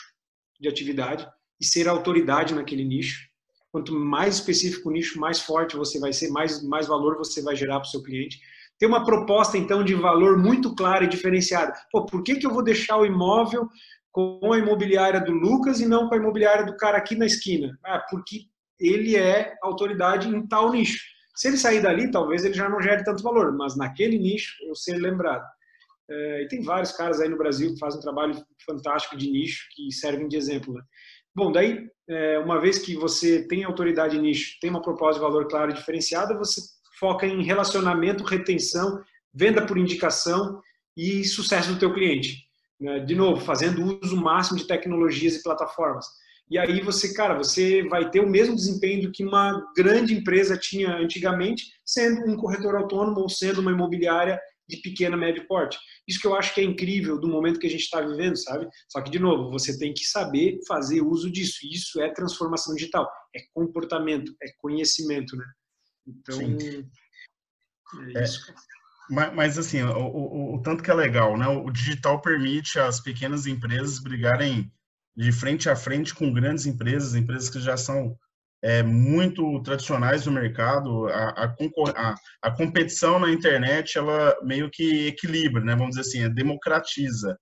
[0.60, 1.26] de atividade
[1.60, 3.30] e ser autoridade naquele nicho.
[3.72, 7.56] Quanto mais específico o nicho, mais forte você vai ser, mais, mais valor você vai
[7.56, 8.39] gerar para o seu cliente.
[8.78, 11.74] Ter uma proposta, então, de valor muito clara e diferenciada.
[11.92, 13.70] Pô, por que, que eu vou deixar o imóvel
[14.12, 17.78] com a imobiliária do Lucas e não com a imobiliária do cara aqui na esquina.
[17.84, 18.45] Ah, porque
[18.80, 21.00] ele é autoridade em tal nicho.
[21.36, 24.76] Se ele sair dali, talvez ele já não gere tanto valor, mas naquele nicho eu
[24.76, 25.45] ser lembrado.
[26.10, 29.67] É, e tem vários caras aí no Brasil que fazem um trabalho fantástico de nicho
[29.76, 30.74] que servem de exemplo.
[30.74, 30.82] Né?
[31.36, 35.26] Bom, daí, é, uma vez que você tem autoridade em nicho, tem uma proposta de
[35.26, 36.62] valor claro e diferenciada, você
[37.00, 39.02] foca em relacionamento, retenção,
[39.34, 40.62] venda por indicação
[40.98, 42.48] e sucesso do teu cliente?
[43.06, 46.06] De novo, fazendo uso máximo de tecnologias e plataformas.
[46.50, 50.58] E aí você, cara, você vai ter o mesmo desempenho do que uma grande empresa
[50.58, 55.78] tinha antigamente, sendo um corretor autônomo ou sendo uma imobiliária de pequena, médio porte.
[56.08, 58.68] Isso que eu acho que é incrível do momento que a gente está vivendo, sabe?
[58.88, 61.60] Só que, de novo, você tem que saber fazer uso disso.
[61.72, 65.46] Isso é transformação digital, é comportamento, é conhecimento, né?
[66.08, 66.88] Então, Sim.
[68.15, 68.52] é isso.
[68.52, 68.79] É.
[69.10, 71.48] Mas, mas assim, o, o, o, tanto que é legal, né?
[71.48, 74.72] O digital permite as pequenas empresas brigarem
[75.15, 78.15] de frente a frente com grandes empresas, empresas que já são
[78.62, 81.56] é, muito tradicionais do mercado, a, a,
[81.95, 85.76] a, a, competição na internet, ela meio que equilibra, né?
[85.76, 87.38] Vamos dizer assim, é democratiza.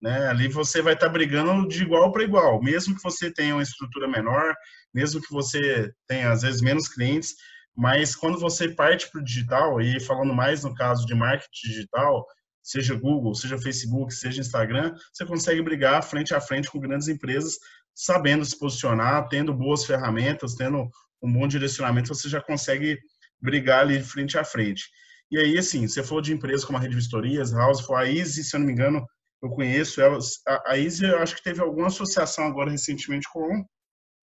[0.00, 0.28] Né?
[0.28, 3.62] Ali você vai estar tá brigando de igual para igual, mesmo que você tenha uma
[3.62, 4.54] estrutura menor,
[4.94, 7.34] mesmo que você tenha, às vezes, menos clientes,
[7.78, 12.26] mas quando você parte para o digital, e falando mais no caso de marketing digital,
[12.60, 17.56] seja Google, seja Facebook, seja Instagram, você consegue brigar frente a frente com grandes empresas,
[17.94, 20.90] sabendo se posicionar, tendo boas ferramentas, tendo
[21.22, 22.98] um bom direcionamento, você já consegue
[23.40, 24.90] brigar ali frente a frente.
[25.30, 28.56] E aí, assim, você falou de empresas como a Rede Vistorias, House, a Easy, se
[28.56, 29.06] eu não me engano,
[29.40, 30.40] eu conheço elas.
[30.48, 33.64] A, a Easy, eu acho que teve alguma associação agora recentemente com,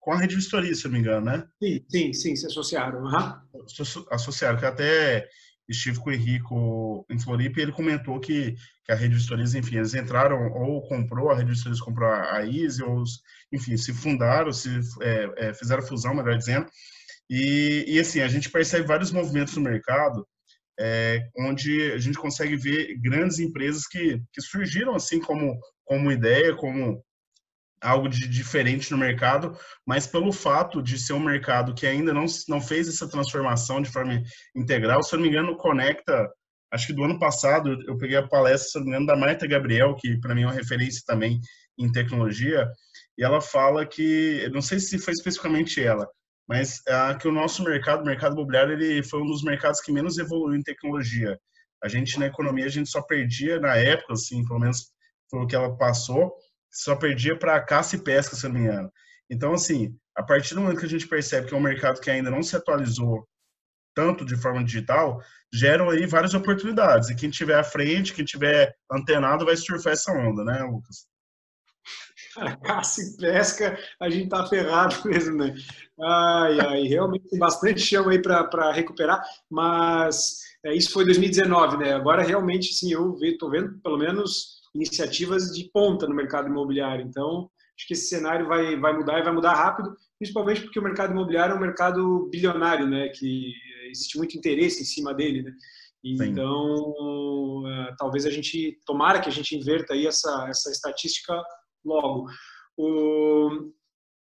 [0.06, 1.48] com a Rede Vistoria, se eu não me engano, né?
[1.60, 3.02] Sim, sim, sim, se associaram.
[3.02, 3.66] Uhum.
[4.12, 5.28] Associaram, que até
[5.68, 9.78] estive com o Henrico em Floripa e ele comentou que, que a Rede Vistorias, enfim,
[9.78, 13.04] eles entraram ou comprou, a Rede Vistorias comprou a, a Easy, ou,
[13.52, 14.70] enfim, se fundaram, se
[15.02, 16.68] é, é, fizeram fusão, melhor dizendo.
[17.28, 20.24] E, e, assim, a gente percebe vários movimentos no mercado
[20.80, 26.56] é, onde a gente consegue ver grandes empresas que, que surgiram assim como, como ideia,
[26.56, 27.04] como
[27.82, 32.26] algo de diferente no mercado, mas pelo fato de ser um mercado que ainda não,
[32.48, 34.22] não fez essa transformação de forma
[34.56, 36.30] integral, se eu não me engano, conecta,
[36.72, 39.48] acho que do ano passado, eu peguei a palestra, se não me engano, da Marta
[39.48, 41.40] Gabriel, que para mim é uma referência também
[41.78, 42.68] em tecnologia,
[43.18, 46.08] e ela fala que, não sei se foi especificamente ela,
[46.48, 46.82] mas
[47.20, 50.58] que o nosso mercado, o mercado imobiliário, ele foi um dos mercados que menos evoluiu
[50.58, 51.40] em tecnologia.
[51.84, 54.92] A gente, na economia, a gente só perdia, na época, assim, pelo menos
[55.30, 56.34] foi o que ela passou,
[56.76, 58.92] só perdia para caça e pesca, se eu não me engano.
[59.30, 62.12] Então, assim, a partir do momento que a gente percebe que é um mercado que
[62.12, 63.28] ainda não se atualizou
[63.96, 65.22] tanto de forma digital,
[65.54, 67.10] geram aí várias oportunidades.
[67.10, 71.08] E quem tiver à frente, quem tiver antenado, vai surfar essa onda, né, Lucas?
[72.62, 75.56] caça e pesca, a gente tá ferrado mesmo, né?
[76.02, 81.94] Ai, ai, realmente tem bastante chão aí para recuperar, mas é, isso foi 2019, né?
[81.94, 87.06] Agora realmente, sim, eu estou vendo pelo menos iniciativas de ponta no mercado imobiliário.
[87.06, 90.84] Então, acho que esse cenário vai, vai mudar e vai mudar rápido, principalmente porque o
[90.84, 93.10] mercado imobiliário é um mercado bilionário, né?
[93.10, 93.54] Que
[93.90, 95.52] existe muito interesse em cima dele, né?
[96.04, 101.34] Então, uh, talvez a gente, tomara que a gente inverta aí essa, essa estatística
[101.84, 102.28] logo.
[102.78, 103.72] O,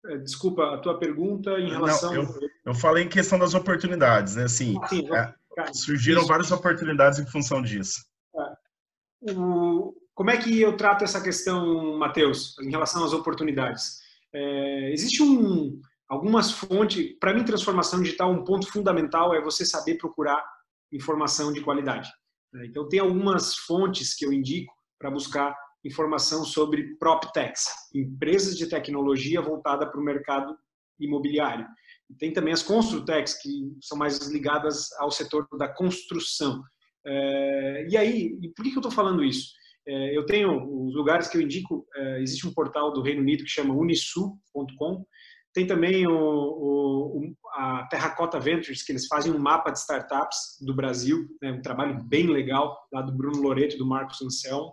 [0.08, 2.12] é, desculpa, a tua pergunta em relação...
[2.12, 4.45] Não, eu, eu, falei em questão das oportunidades, né?
[4.45, 5.34] Assim, ah, Sim, é,
[5.73, 6.28] surgiram isso.
[6.28, 8.04] várias oportunidades em função disso.
[8.36, 9.34] É.
[9.34, 14.02] O, como é que eu trato essa questão, Matheus, em relação às oportunidades?
[14.36, 15.80] É, existe um,
[16.10, 17.18] algumas fontes...
[17.18, 20.44] Para mim, transformação digital, um ponto fundamental é você saber procurar
[20.92, 22.12] informação de qualidade.
[22.52, 22.66] Né?
[22.66, 25.56] Então, tem algumas fontes que eu indico para buscar
[25.86, 27.64] informação sobre PropTechs,
[27.96, 30.54] empresas de tecnologia voltada para o mercado
[31.00, 31.66] imobiliário.
[32.10, 36.62] E tem também as Construtex, que são mais ligadas ao setor da construção.
[37.08, 39.58] É, e aí, por que eu estou falando isso?
[39.89, 43.43] É, eu tenho os lugares que eu indico, é, existe um portal do Reino Unido
[43.43, 45.04] que chama unisu.com,
[45.52, 50.75] tem também o, o, a Terracota Ventures, que eles fazem um mapa de startups do
[50.75, 54.71] Brasil, né, um trabalho bem legal, lá do Bruno Loreto e do Marcos Anselmo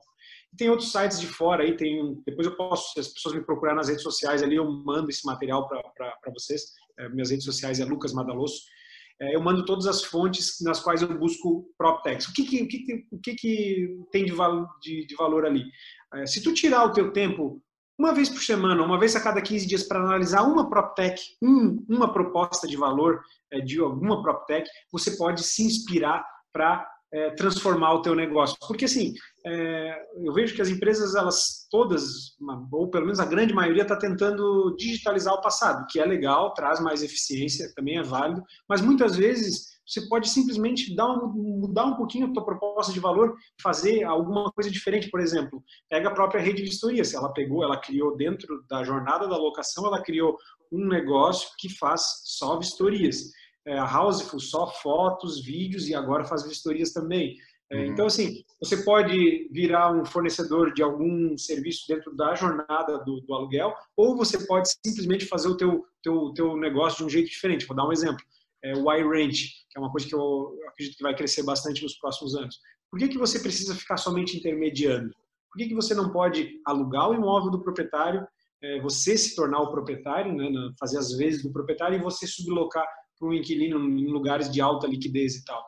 [0.56, 3.76] tem outros sites de fora aí, tem, depois eu posso, se as pessoas me procurarem
[3.76, 6.62] nas redes sociais ali, eu mando esse material para vocês.
[6.98, 8.62] É, minhas redes sociais é Lucas Madaloso.
[9.20, 12.28] É, eu mando todas as fontes nas quais eu busco PropTechs.
[12.28, 14.32] O que, que, o que, o que, que tem de,
[14.82, 15.64] de, de valor ali?
[16.14, 17.62] É, se tu tirar o teu tempo
[17.98, 21.82] uma vez por semana, uma vez a cada 15 dias para analisar uma PropTech, um,
[21.88, 27.94] uma proposta de valor é, de alguma PropTech, você pode se inspirar para é, transformar
[27.94, 28.56] o teu negócio.
[28.68, 29.14] Porque assim,
[29.48, 32.36] é, eu vejo que as empresas, elas todas,
[32.72, 36.80] ou pelo menos a grande maioria, está tentando digitalizar o passado, que é legal, traz
[36.80, 42.26] mais eficiência, também é válido, mas muitas vezes você pode simplesmente dar mudar um pouquinho
[42.26, 46.56] a tua proposta de valor, fazer alguma coisa diferente, por exemplo, pega a própria rede
[46.56, 50.36] de vistoria, se ela pegou, ela criou dentro da jornada da locação, ela criou
[50.72, 53.30] um negócio que faz só vistorias.
[53.64, 57.36] É, a Houseful só fotos, vídeos e agora faz vistorias também.
[57.70, 57.84] É, uhum.
[57.86, 63.34] Então, assim, você pode virar um fornecedor de algum serviço dentro da jornada do, do
[63.34, 67.66] aluguel, ou você pode simplesmente fazer o teu, teu, teu negócio de um jeito diferente.
[67.66, 68.24] Vou dar um exemplo.
[68.62, 69.34] É, o iRent,
[69.68, 72.60] que é uma coisa que eu acredito que vai crescer bastante nos próximos anos.
[72.90, 75.10] Por que, que você precisa ficar somente intermediando?
[75.50, 78.26] Por que, que você não pode alugar o imóvel do proprietário,
[78.62, 82.86] é, você se tornar o proprietário, né, fazer as vezes do proprietário e você sublocar
[83.18, 85.64] para um inquilino em lugares de alta liquidez e tal.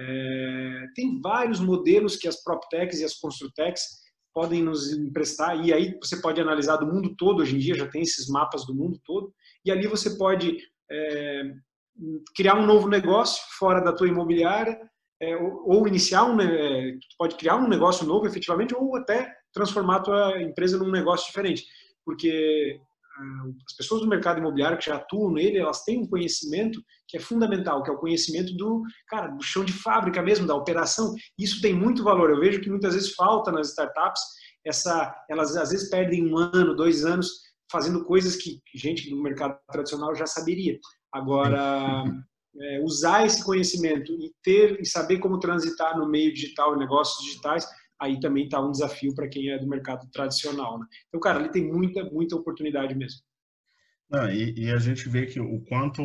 [0.00, 3.82] É, tem vários modelos que as PropTechs e as Construtecs
[4.32, 7.88] podem nos emprestar, e aí você pode analisar do mundo todo, hoje em dia já
[7.88, 9.34] tem esses mapas do mundo todo,
[9.64, 10.56] e ali você pode
[10.88, 11.42] é,
[12.36, 14.78] criar um novo negócio fora da tua imobiliária,
[15.20, 19.96] é, ou, ou, iniciar um, é, pode criar um negócio novo efetivamente, ou até transformar
[19.96, 21.64] a tua empresa num negócio diferente,
[22.04, 22.80] porque
[23.66, 27.20] as pessoas do mercado imobiliário que já atuam nele, elas têm um conhecimento que é
[27.20, 31.14] fundamental, que é o conhecimento do, cara, do chão de fábrica mesmo, da operação.
[31.38, 32.30] Isso tem muito valor.
[32.30, 34.20] Eu vejo que muitas vezes falta nas startups
[34.64, 37.28] essa, elas às vezes perdem um ano, dois anos
[37.70, 40.78] fazendo coisas que gente do mercado tradicional já saberia.
[41.12, 42.04] Agora,
[42.60, 47.24] é, usar esse conhecimento e ter e saber como transitar no meio digital e negócios
[47.24, 47.66] digitais
[48.00, 50.78] aí também está um desafio para quem é do mercado tradicional.
[50.78, 50.86] Né?
[51.08, 53.20] Então, cara, ali tem muita, muita oportunidade mesmo.
[54.10, 56.02] Não, e, e, a gente vê que o quanto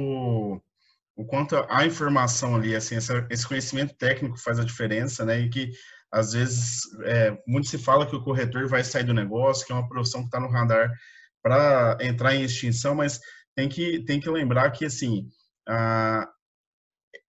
[1.15, 5.39] o quanto a informação ali, assim, essa, esse conhecimento técnico faz a diferença, né?
[5.39, 5.71] E que
[6.12, 9.75] às vezes é, muito se fala que o corretor vai sair do negócio, que é
[9.75, 10.91] uma profissão que está no radar
[11.41, 13.19] para entrar em extinção, mas
[13.56, 15.27] tem que tem que lembrar que assim
[15.67, 16.27] a,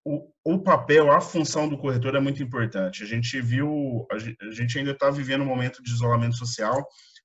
[0.05, 3.03] o, o, papel, a função do corretor é muito importante.
[3.03, 6.77] A gente viu, a gente, ainda está vivendo um momento de isolamento social,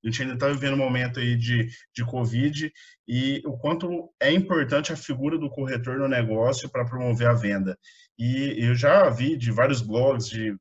[0.03, 2.73] a gente ainda está vivendo um momento aí de, de Covid
[3.07, 7.79] e o quanto é importante a figura do corretor no negócio para promover a venda.
[8.19, 10.57] E eu já vi de vários blogs, de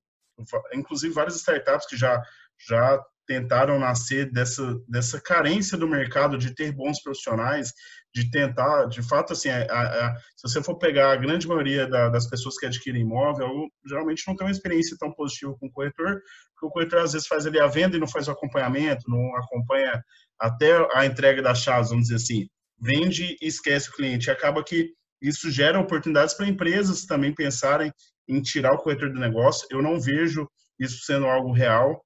[0.74, 2.22] inclusive várias startups que já,
[2.68, 7.72] já tentaram nascer dessa, dessa carência do mercado de ter bons profissionais
[8.14, 12.10] de tentar, de fato, assim, a, a, se você for pegar a grande maioria da,
[12.10, 16.22] das pessoas que adquirem imóvel, geralmente não tem uma experiência tão positiva com o corretor,
[16.54, 19.36] porque o corretor às vezes faz ali a venda e não faz o acompanhamento, não
[19.36, 20.04] acompanha
[20.40, 22.48] até a entrega das chaves, vamos dizer assim.
[22.82, 24.32] Vende e esquece o cliente.
[24.32, 24.92] Acaba que
[25.22, 27.92] isso gera oportunidades para empresas também pensarem
[28.28, 29.68] em tirar o corretor do negócio.
[29.70, 32.04] Eu não vejo isso sendo algo real.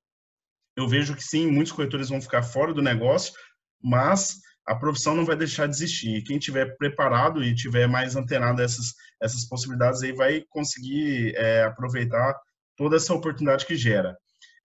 [0.76, 3.34] Eu vejo que sim, muitos corretores vão ficar fora do negócio,
[3.82, 6.24] mas a profissão não vai deixar de existir.
[6.24, 11.64] Quem tiver preparado e tiver mais antenado a essas, essas possibilidades aí vai conseguir é,
[11.64, 12.34] aproveitar
[12.78, 14.18] toda essa oportunidade que gera.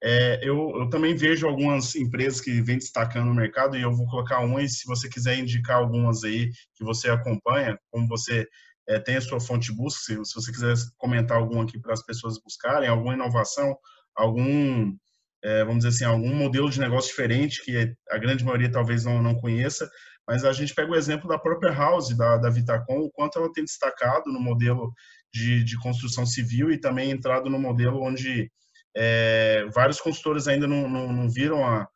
[0.03, 4.07] É, eu, eu, também vejo algumas empresas que vêm destacando no mercado e eu vou
[4.07, 8.47] colocar uma e se você quiser indicar algumas aí que você acompanha, como você
[8.89, 11.93] é, tem a sua fonte de busca, se, se você quiser comentar alguma aqui para
[11.93, 13.77] as pessoas buscarem, alguma inovação,
[14.15, 14.97] algum
[15.43, 19.23] é, vamos dizer assim, algum modelo de negócio diferente que a grande maioria talvez não,
[19.23, 19.89] não conheça,
[20.27, 23.53] mas a gente pega o exemplo da própria House, da, da Vitacom, o quanto ela
[23.53, 24.93] tem destacado no modelo
[25.33, 28.51] de, de construção civil e também entrado no modelo onde
[28.97, 31.89] é, vários consultores ainda não, não, não viram a,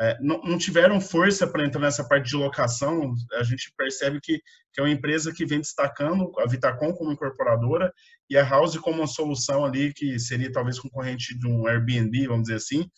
[0.00, 3.14] é, não, não, tiveram força para entrar nessa parte de locação.
[3.34, 4.38] A gente percebe que,
[4.72, 7.92] que, é uma empresa que vem destacando a Vitacom como incorporadora
[8.30, 12.44] e a House como uma solução ali que seria talvez concorrente de um Airbnb, vamos
[12.44, 12.88] dizer assim,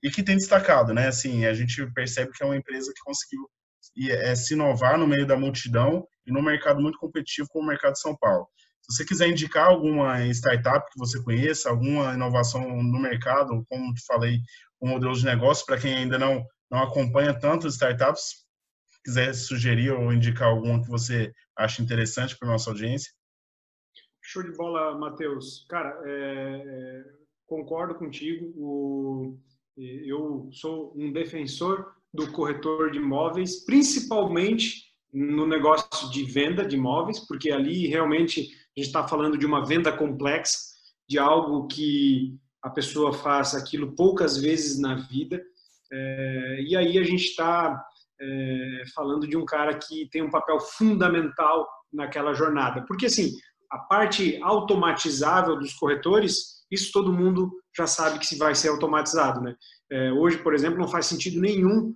[0.00, 1.08] e que tem destacado, né?
[1.08, 3.48] Assim, a gente percebe que é uma empresa que conseguiu
[4.10, 7.94] é, se inovar no meio da multidão e no mercado muito competitivo como o mercado
[7.94, 8.46] de São Paulo.
[8.90, 14.04] Se você quiser indicar alguma startup que você conheça, alguma inovação no mercado, como te
[14.04, 14.40] falei,
[14.80, 18.44] um modelo de negócio para quem ainda não, não acompanha tanto startups,
[19.02, 23.10] quiser sugerir ou indicar alguma que você acha interessante para nossa audiência.
[24.22, 25.66] Show de bola, Matheus.
[25.68, 27.04] Cara, é, é,
[27.46, 28.52] concordo contigo.
[28.56, 29.38] O,
[29.76, 37.20] eu sou um defensor do corretor de imóveis, principalmente no negócio de venda de imóveis,
[37.20, 40.58] porque ali realmente a gente está falando de uma venda complexa,
[41.08, 45.40] de algo que a pessoa faz aquilo poucas vezes na vida.
[45.92, 47.80] É, e aí a gente está
[48.20, 52.84] é, falando de um cara que tem um papel fundamental naquela jornada.
[52.86, 53.32] Porque, assim,
[53.70, 59.40] a parte automatizável dos corretores, isso todo mundo já sabe que se vai ser automatizado,
[59.40, 59.54] né?
[59.92, 61.94] É, hoje, por exemplo, não faz sentido nenhum,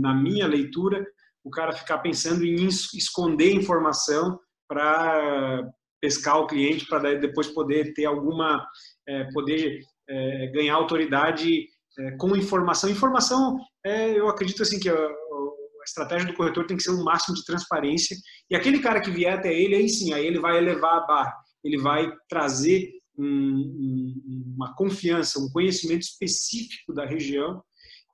[0.00, 1.06] na minha leitura,
[1.44, 5.62] o cara ficar pensando em esconder informação para
[6.00, 8.66] pescar o cliente, para depois poder ter alguma,
[9.08, 11.66] é, poder é, ganhar autoridade
[11.98, 12.90] é, com informação.
[12.90, 17.04] Informação, é, eu acredito assim que a, a, estratégia do corretor tem que ser um
[17.04, 18.16] máximo de transparência.
[18.50, 21.34] E aquele cara que vier até ele, aí sim, aí ele vai elevar a barra,
[21.64, 27.62] ele vai trazer um, uma confiança, um conhecimento específico da região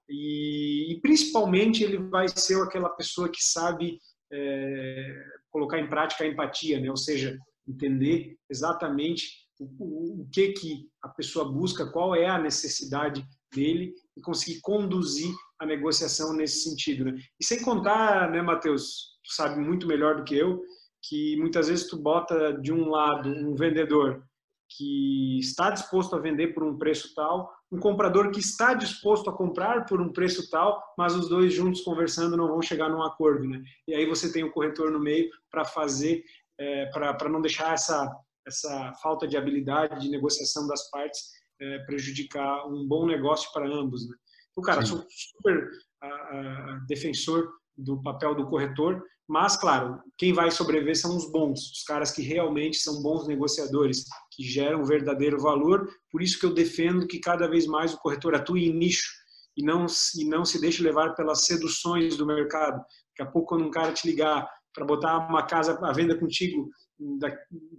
[0.09, 3.99] e, e, principalmente ele vai ser aquela pessoa que sabe
[4.32, 6.91] é, colocar em prática a empatia, né?
[6.91, 7.37] ou seja,
[7.68, 14.20] entender exatamente o, o, que que a pessoa busca, qual é a necessidade dele e
[14.20, 17.06] conseguir conduzir a negociação nesse sentido.
[17.06, 17.18] Né?
[17.40, 20.62] E sem contar, né, Matheus, tu sabe muito melhor do que eu,
[21.08, 24.22] que muitas vezes tu bota de um lado um vendedor
[24.68, 29.32] que está disposto a vender por um preço tal, um comprador que está disposto a
[29.32, 33.48] comprar por um preço tal, mas os dois juntos conversando não vão chegar num acordo,
[33.48, 33.62] né?
[33.86, 36.22] E aí você tem o corretor no meio para fazer,
[36.59, 38.11] é, para não deixar essa
[38.46, 41.20] essa falta de habilidade de negociação das partes
[41.61, 44.14] é, prejudicar um bom negócio para ambos, né?
[44.54, 44.88] O cara, Sim.
[44.88, 45.68] sou super
[46.00, 51.72] a, a, defensor do papel do corretor, mas, claro, quem vai sobreviver são os bons,
[51.72, 55.88] os caras que realmente são bons negociadores, que geram verdadeiro valor.
[56.11, 59.11] Por isso que eu defendo que cada vez mais o corretor atue em nicho
[59.57, 59.86] e não,
[60.16, 62.78] e não se deixe levar pelas seduções do mercado.
[62.78, 66.68] Daqui a pouco, quando um cara te ligar para botar uma casa à venda contigo,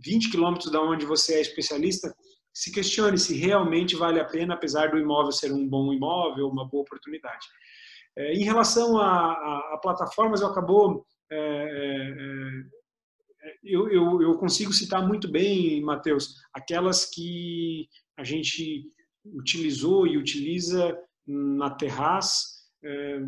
[0.04, 2.12] 20 quilômetros da onde você é especialista,
[2.52, 6.68] se questione se realmente vale a pena, apesar do imóvel ser um bom imóvel, uma
[6.68, 7.46] boa oportunidade.
[8.18, 12.64] É, em relação a, a, a plataformas, eu acabou é, é,
[13.44, 17.88] é, eu, eu, eu, consigo citar muito bem, Matheus, aquelas que
[18.18, 18.88] a gente
[19.24, 22.57] utilizou e utiliza na Terraz,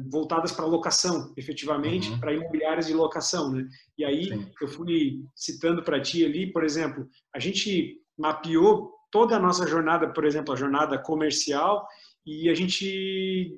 [0.09, 2.19] voltadas para locação, efetivamente, uhum.
[2.19, 3.51] para imobiliárias de locação.
[3.51, 3.67] Né?
[3.97, 4.51] E aí Sim.
[4.61, 10.11] eu fui citando para ti ali, por exemplo, a gente mapeou toda a nossa jornada,
[10.13, 11.87] por exemplo, a jornada comercial,
[12.25, 13.57] e a gente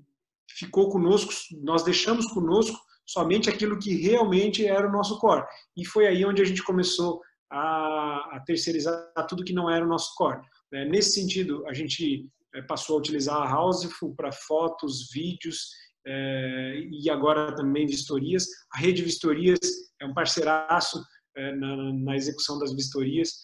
[0.49, 1.31] ficou conosco,
[1.61, 5.45] nós deixamos conosco somente aquilo que realmente era o nosso core.
[5.75, 9.87] E foi aí onde a gente começou a, a terceirizar tudo que não era o
[9.87, 10.39] nosso core.
[10.71, 10.85] Né?
[10.85, 12.25] Nesse sentido, a gente
[12.67, 15.69] passou a utilizar a Houseful para fotos, vídeos
[16.05, 18.47] é, e agora também vistorias.
[18.73, 19.59] A rede Vistorias
[19.99, 21.03] é um parceiraço
[21.35, 23.39] é, na, execução das vistorias.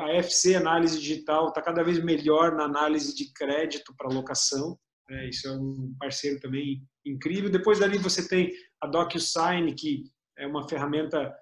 [0.00, 4.78] A FC Análise Digital está cada vez melhor na análise de crédito para locação.
[5.10, 7.50] É, isso é um parceiro também incrível.
[7.50, 10.04] Depois dali você tem a DocuSign, que
[10.38, 11.34] é uma ferramenta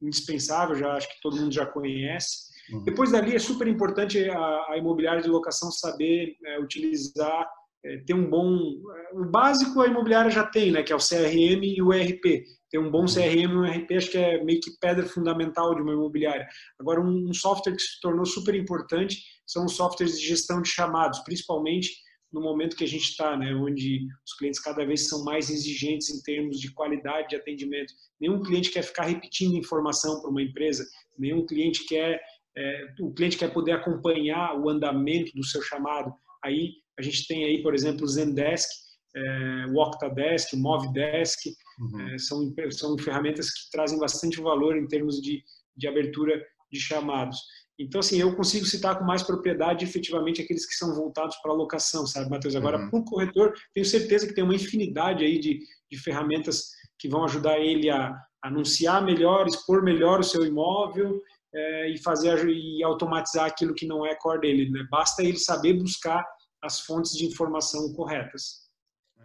[0.00, 2.48] indispensável, já acho que todo mundo já conhece.
[2.72, 2.84] Uhum.
[2.84, 4.38] Depois dali é super importante a,
[4.70, 7.48] a imobiliária de locação saber é, utilizar,
[7.84, 8.56] é, ter um bom.
[8.56, 12.44] É, o básico a imobiliária já tem, né, que é o CRM e o ERP.
[12.70, 13.06] Ter um bom uhum.
[13.06, 16.46] CRM e um ERP acho que é meio que pedra fundamental de uma imobiliária.
[16.78, 20.68] Agora, um, um software que se tornou super importante são os softwares de gestão de
[20.68, 21.90] chamados, principalmente
[22.32, 26.10] no momento que a gente está, né, onde os clientes cada vez são mais exigentes
[26.10, 27.92] em termos de qualidade de atendimento.
[28.20, 30.86] Nenhum cliente quer ficar repetindo informação para uma empresa,
[31.18, 32.20] nenhum cliente quer,
[32.58, 36.12] é, o cliente quer poder acompanhar o andamento do seu chamado.
[36.44, 38.68] Aí a gente tem aí, por exemplo, o Zendesk,
[39.14, 41.38] é, o Octadesk, o Movidesk,
[41.78, 42.08] uhum.
[42.08, 45.42] é, são, são ferramentas que trazem bastante valor em termos de,
[45.76, 47.38] de abertura de chamados.
[47.78, 51.54] Então, assim, eu consigo citar com mais propriedade efetivamente aqueles que são voltados para a
[51.54, 52.56] locação, sabe, Matheus?
[52.56, 52.90] Agora, uhum.
[52.90, 57.24] para o corretor, tenho certeza que tem uma infinidade aí de, de ferramentas que vão
[57.24, 61.22] ajudar ele a anunciar melhor, expor melhor o seu imóvel
[61.54, 64.70] é, e fazer e automatizar aquilo que não é core dele.
[64.70, 64.86] Né?
[64.90, 66.24] Basta ele saber buscar
[66.62, 68.68] as fontes de informação corretas.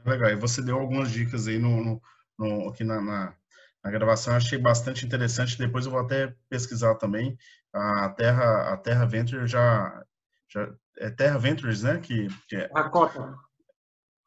[0.05, 0.29] Legal.
[0.31, 2.01] E você deu algumas dicas aí no, no,
[2.37, 3.35] no aqui na, na,
[3.83, 5.57] na gravação, achei bastante interessante.
[5.57, 7.37] Depois eu vou até pesquisar também
[7.73, 10.03] a Terra, a Terra Venture já,
[10.47, 11.99] já é Terra Ventures, né?
[11.99, 12.67] Que, que é...
[12.67, 13.35] Terracota.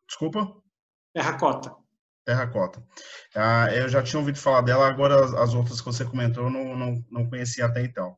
[0.08, 0.62] Desculpa?
[1.14, 1.85] Terracota.
[2.26, 2.82] Terracota.
[3.36, 6.76] Ah, eu já tinha ouvido falar dela, agora as outras que você comentou eu não,
[6.76, 8.16] não, não conhecia até então.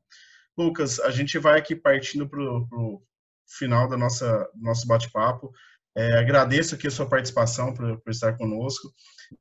[0.56, 3.02] Lucas, a gente vai aqui partindo para o
[3.46, 5.52] final da nossa nosso bate-papo.
[5.94, 8.88] É, agradeço aqui a sua participação por, por estar conosco.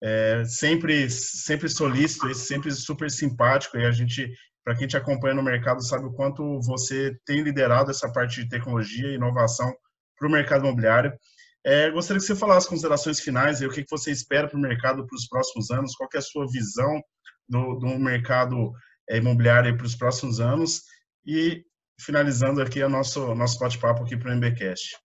[0.03, 4.30] É, sempre sempre solícito, sempre super simpático e a gente
[4.65, 8.49] para quem te acompanha no mercado, sabe o quanto você tem liderado essa parte de
[8.49, 9.74] tecnologia e inovação
[10.20, 11.18] para o mercado imobiliário.
[11.65, 14.57] É, gostaria que você falasse as considerações finais e o que, que você espera para
[14.57, 17.01] o mercado para os próximos anos, qual é a sua visão
[17.47, 18.71] do, do mercado
[19.09, 20.81] é, imobiliário para os próximos anos
[21.25, 21.63] e
[21.99, 24.97] finalizando aqui o nosso, nosso bate-papo aqui para o MBcast.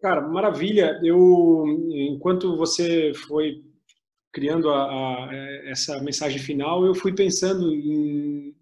[0.00, 0.98] Cara, maravilha.
[1.02, 3.62] Eu, enquanto você foi
[4.32, 5.34] criando a, a,
[5.64, 8.54] essa mensagem final, eu fui pensando em,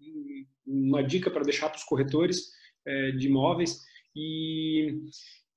[0.65, 2.51] uma dica para deixar para os corretores
[2.85, 3.79] é, de imóveis.
[4.15, 5.01] E,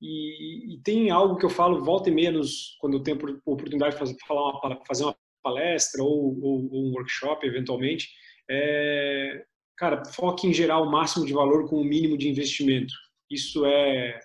[0.02, 3.92] e, e, tem algo que eu falo volta e meia nos, quando eu tenho oportunidade
[3.92, 8.08] de fazer, falar uma, fazer uma palestra ou, ou, ou um workshop, eventualmente.
[8.50, 9.44] É,
[9.76, 12.92] cara, foque em gerar o máximo de valor com o mínimo de investimento.
[13.30, 14.18] Isso é,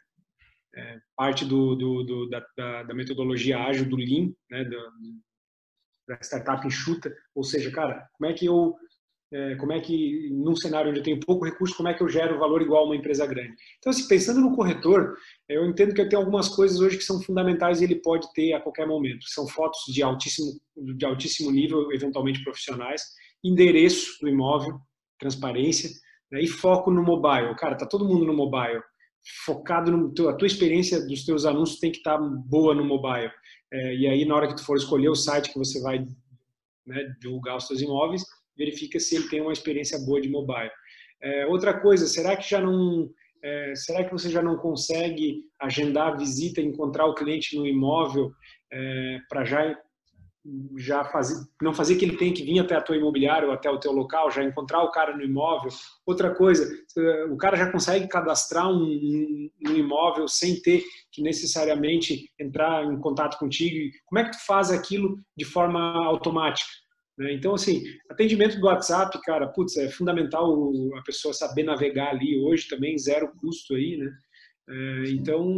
[0.75, 4.89] é parte do, do, do da, da, da, metodologia ágil do Lean, né, da,
[6.09, 7.15] da startup enxuta.
[7.35, 8.75] Ou seja, cara, como é que eu
[9.31, 12.07] é, como é que, num cenário onde eu tenho pouco recurso, como é que eu
[12.07, 13.53] gero valor igual a uma empresa grande.
[13.77, 15.15] Então, assim, pensando no corretor,
[15.49, 18.61] eu entendo que tem algumas coisas hoje que são fundamentais e ele pode ter a
[18.61, 19.27] qualquer momento.
[19.27, 20.51] São fotos de altíssimo,
[20.95, 23.01] de altíssimo nível, eventualmente profissionais,
[23.43, 24.79] endereço do imóvel,
[25.19, 25.89] transparência.
[26.31, 26.41] Né?
[26.43, 27.55] E foco no mobile.
[27.57, 28.81] Cara, tá todo mundo no mobile.
[29.45, 32.85] Focado no teu, a tua experiência dos teus anúncios tem que estar tá boa no
[32.85, 33.31] mobile.
[33.73, 35.99] É, e aí, na hora que tu for escolher o site que você vai
[36.85, 38.23] né, divulgar os seus imóveis,
[38.57, 40.71] verifica se ele tem uma experiência boa de mobile.
[41.21, 43.09] É, outra coisa, será que já não
[43.43, 48.31] é, será que você já não consegue agendar a visita, encontrar o cliente no imóvel
[48.71, 49.77] é, para já
[50.77, 53.69] já fazer, não fazer que ele tenha que vir até a tua imobiliária ou até
[53.69, 55.69] o teu local, já encontrar o cara no imóvel.
[56.05, 56.65] Outra coisa,
[57.29, 63.37] o cara já consegue cadastrar um, um, imóvel sem ter que necessariamente entrar em contato
[63.37, 63.91] contigo.
[64.05, 66.69] Como é que tu faz aquilo de forma automática?
[67.17, 67.33] Né?
[67.33, 72.67] Então, assim, atendimento do WhatsApp, cara, putz, é fundamental a pessoa saber navegar ali hoje
[72.67, 74.11] também, zero custo aí, né?
[74.69, 75.55] É, então,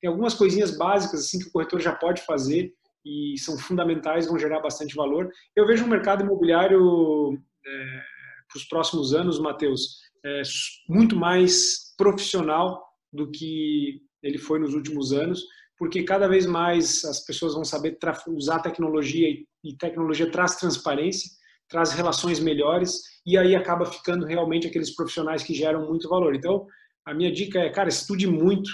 [0.00, 2.72] tem algumas coisinhas básicas assim que o corretor já pode fazer
[3.04, 5.30] e são fundamentais, vão gerar bastante valor.
[5.54, 8.02] Eu vejo um mercado imobiliário é,
[8.48, 10.42] para os próximos anos, Matheus, é,
[10.88, 12.82] muito mais profissional
[13.12, 15.42] do que ele foi nos últimos anos,
[15.78, 19.46] porque cada vez mais as pessoas vão saber usar tecnologia e
[19.76, 21.30] tecnologia traz transparência,
[21.68, 26.34] traz relações melhores e aí acaba ficando realmente aqueles profissionais que geram muito valor.
[26.34, 26.66] Então,
[27.04, 28.70] a minha dica é, cara, estude muito,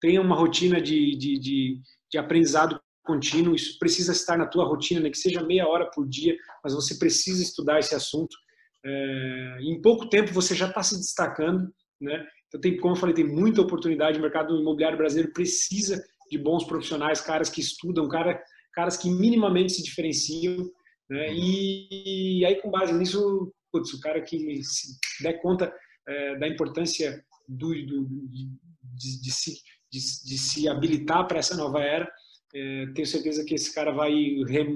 [0.00, 1.80] tenha uma rotina de, de, de,
[2.10, 5.10] de aprendizado contínuo, isso precisa estar na tua rotina, né?
[5.10, 8.36] que seja meia hora por dia, mas você precisa estudar esse assunto.
[8.84, 12.26] É, em pouco tempo você já está se destacando, né?
[12.48, 14.18] Então tem, como eu falei, tem muita oportunidade.
[14.18, 18.42] O mercado imobiliário brasileiro precisa de bons profissionais, caras que estudam, cara,
[18.72, 20.70] caras que minimamente se diferenciam,
[21.08, 21.32] né?
[21.32, 25.72] E, e aí com base nisso, putz, o cara que se der conta
[26.08, 28.50] é, da importância do, do de,
[28.82, 29.52] de, de, se,
[29.90, 32.10] de, de se habilitar para essa nova era,
[32.54, 34.12] é, tenho certeza que esse cara vai,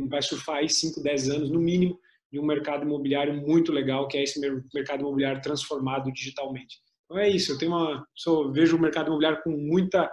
[0.08, 1.98] vai surfar aí 5, 10 anos no mínimo
[2.32, 4.40] de um mercado imobiliário muito legal, que é esse
[4.74, 6.78] mercado imobiliário transformado digitalmente.
[7.04, 10.10] Então é isso, eu tenho uma, sou, vejo o mercado imobiliário com muita,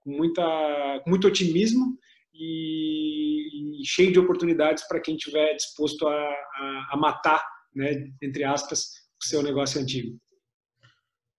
[0.00, 1.98] com muita, com muito otimismo
[2.40, 8.42] e, e cheio de oportunidades para quem estiver disposto a, a, a matar, né, entre
[8.44, 8.86] aspas,
[9.22, 10.18] o seu negócio antigo.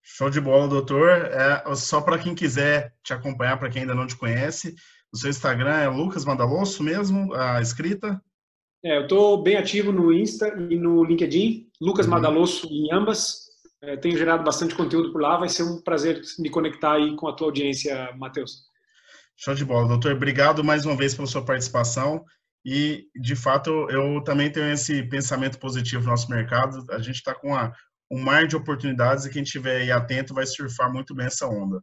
[0.04, 1.08] Show de bola, doutor.
[1.10, 4.74] É, só para quem quiser te acompanhar, para quem ainda não te conhece,
[5.12, 8.20] o seu Instagram é Lucas Mandalosso mesmo, a escrita?
[8.84, 12.12] É, eu estou bem ativo no Insta e no LinkedIn, Lucas uhum.
[12.12, 13.42] Madalosso em ambas.
[13.80, 15.36] É, tenho gerado bastante conteúdo por lá.
[15.36, 18.71] Vai ser um prazer me conectar aí com a tua audiência, Matheus.
[19.36, 20.12] Show de bola, doutor.
[20.12, 22.24] Obrigado mais uma vez pela sua participação.
[22.64, 26.84] E, de fato, eu também tenho esse pensamento positivo no nosso mercado.
[26.90, 27.52] A gente está com
[28.10, 31.82] um mar de oportunidades e quem estiver aí atento vai surfar muito bem essa onda.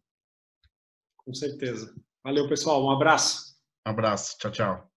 [1.17, 1.93] Com certeza.
[2.23, 2.85] Valeu, pessoal.
[2.85, 3.57] Um abraço.
[3.85, 4.37] Um abraço.
[4.37, 4.88] Tchau, tchau.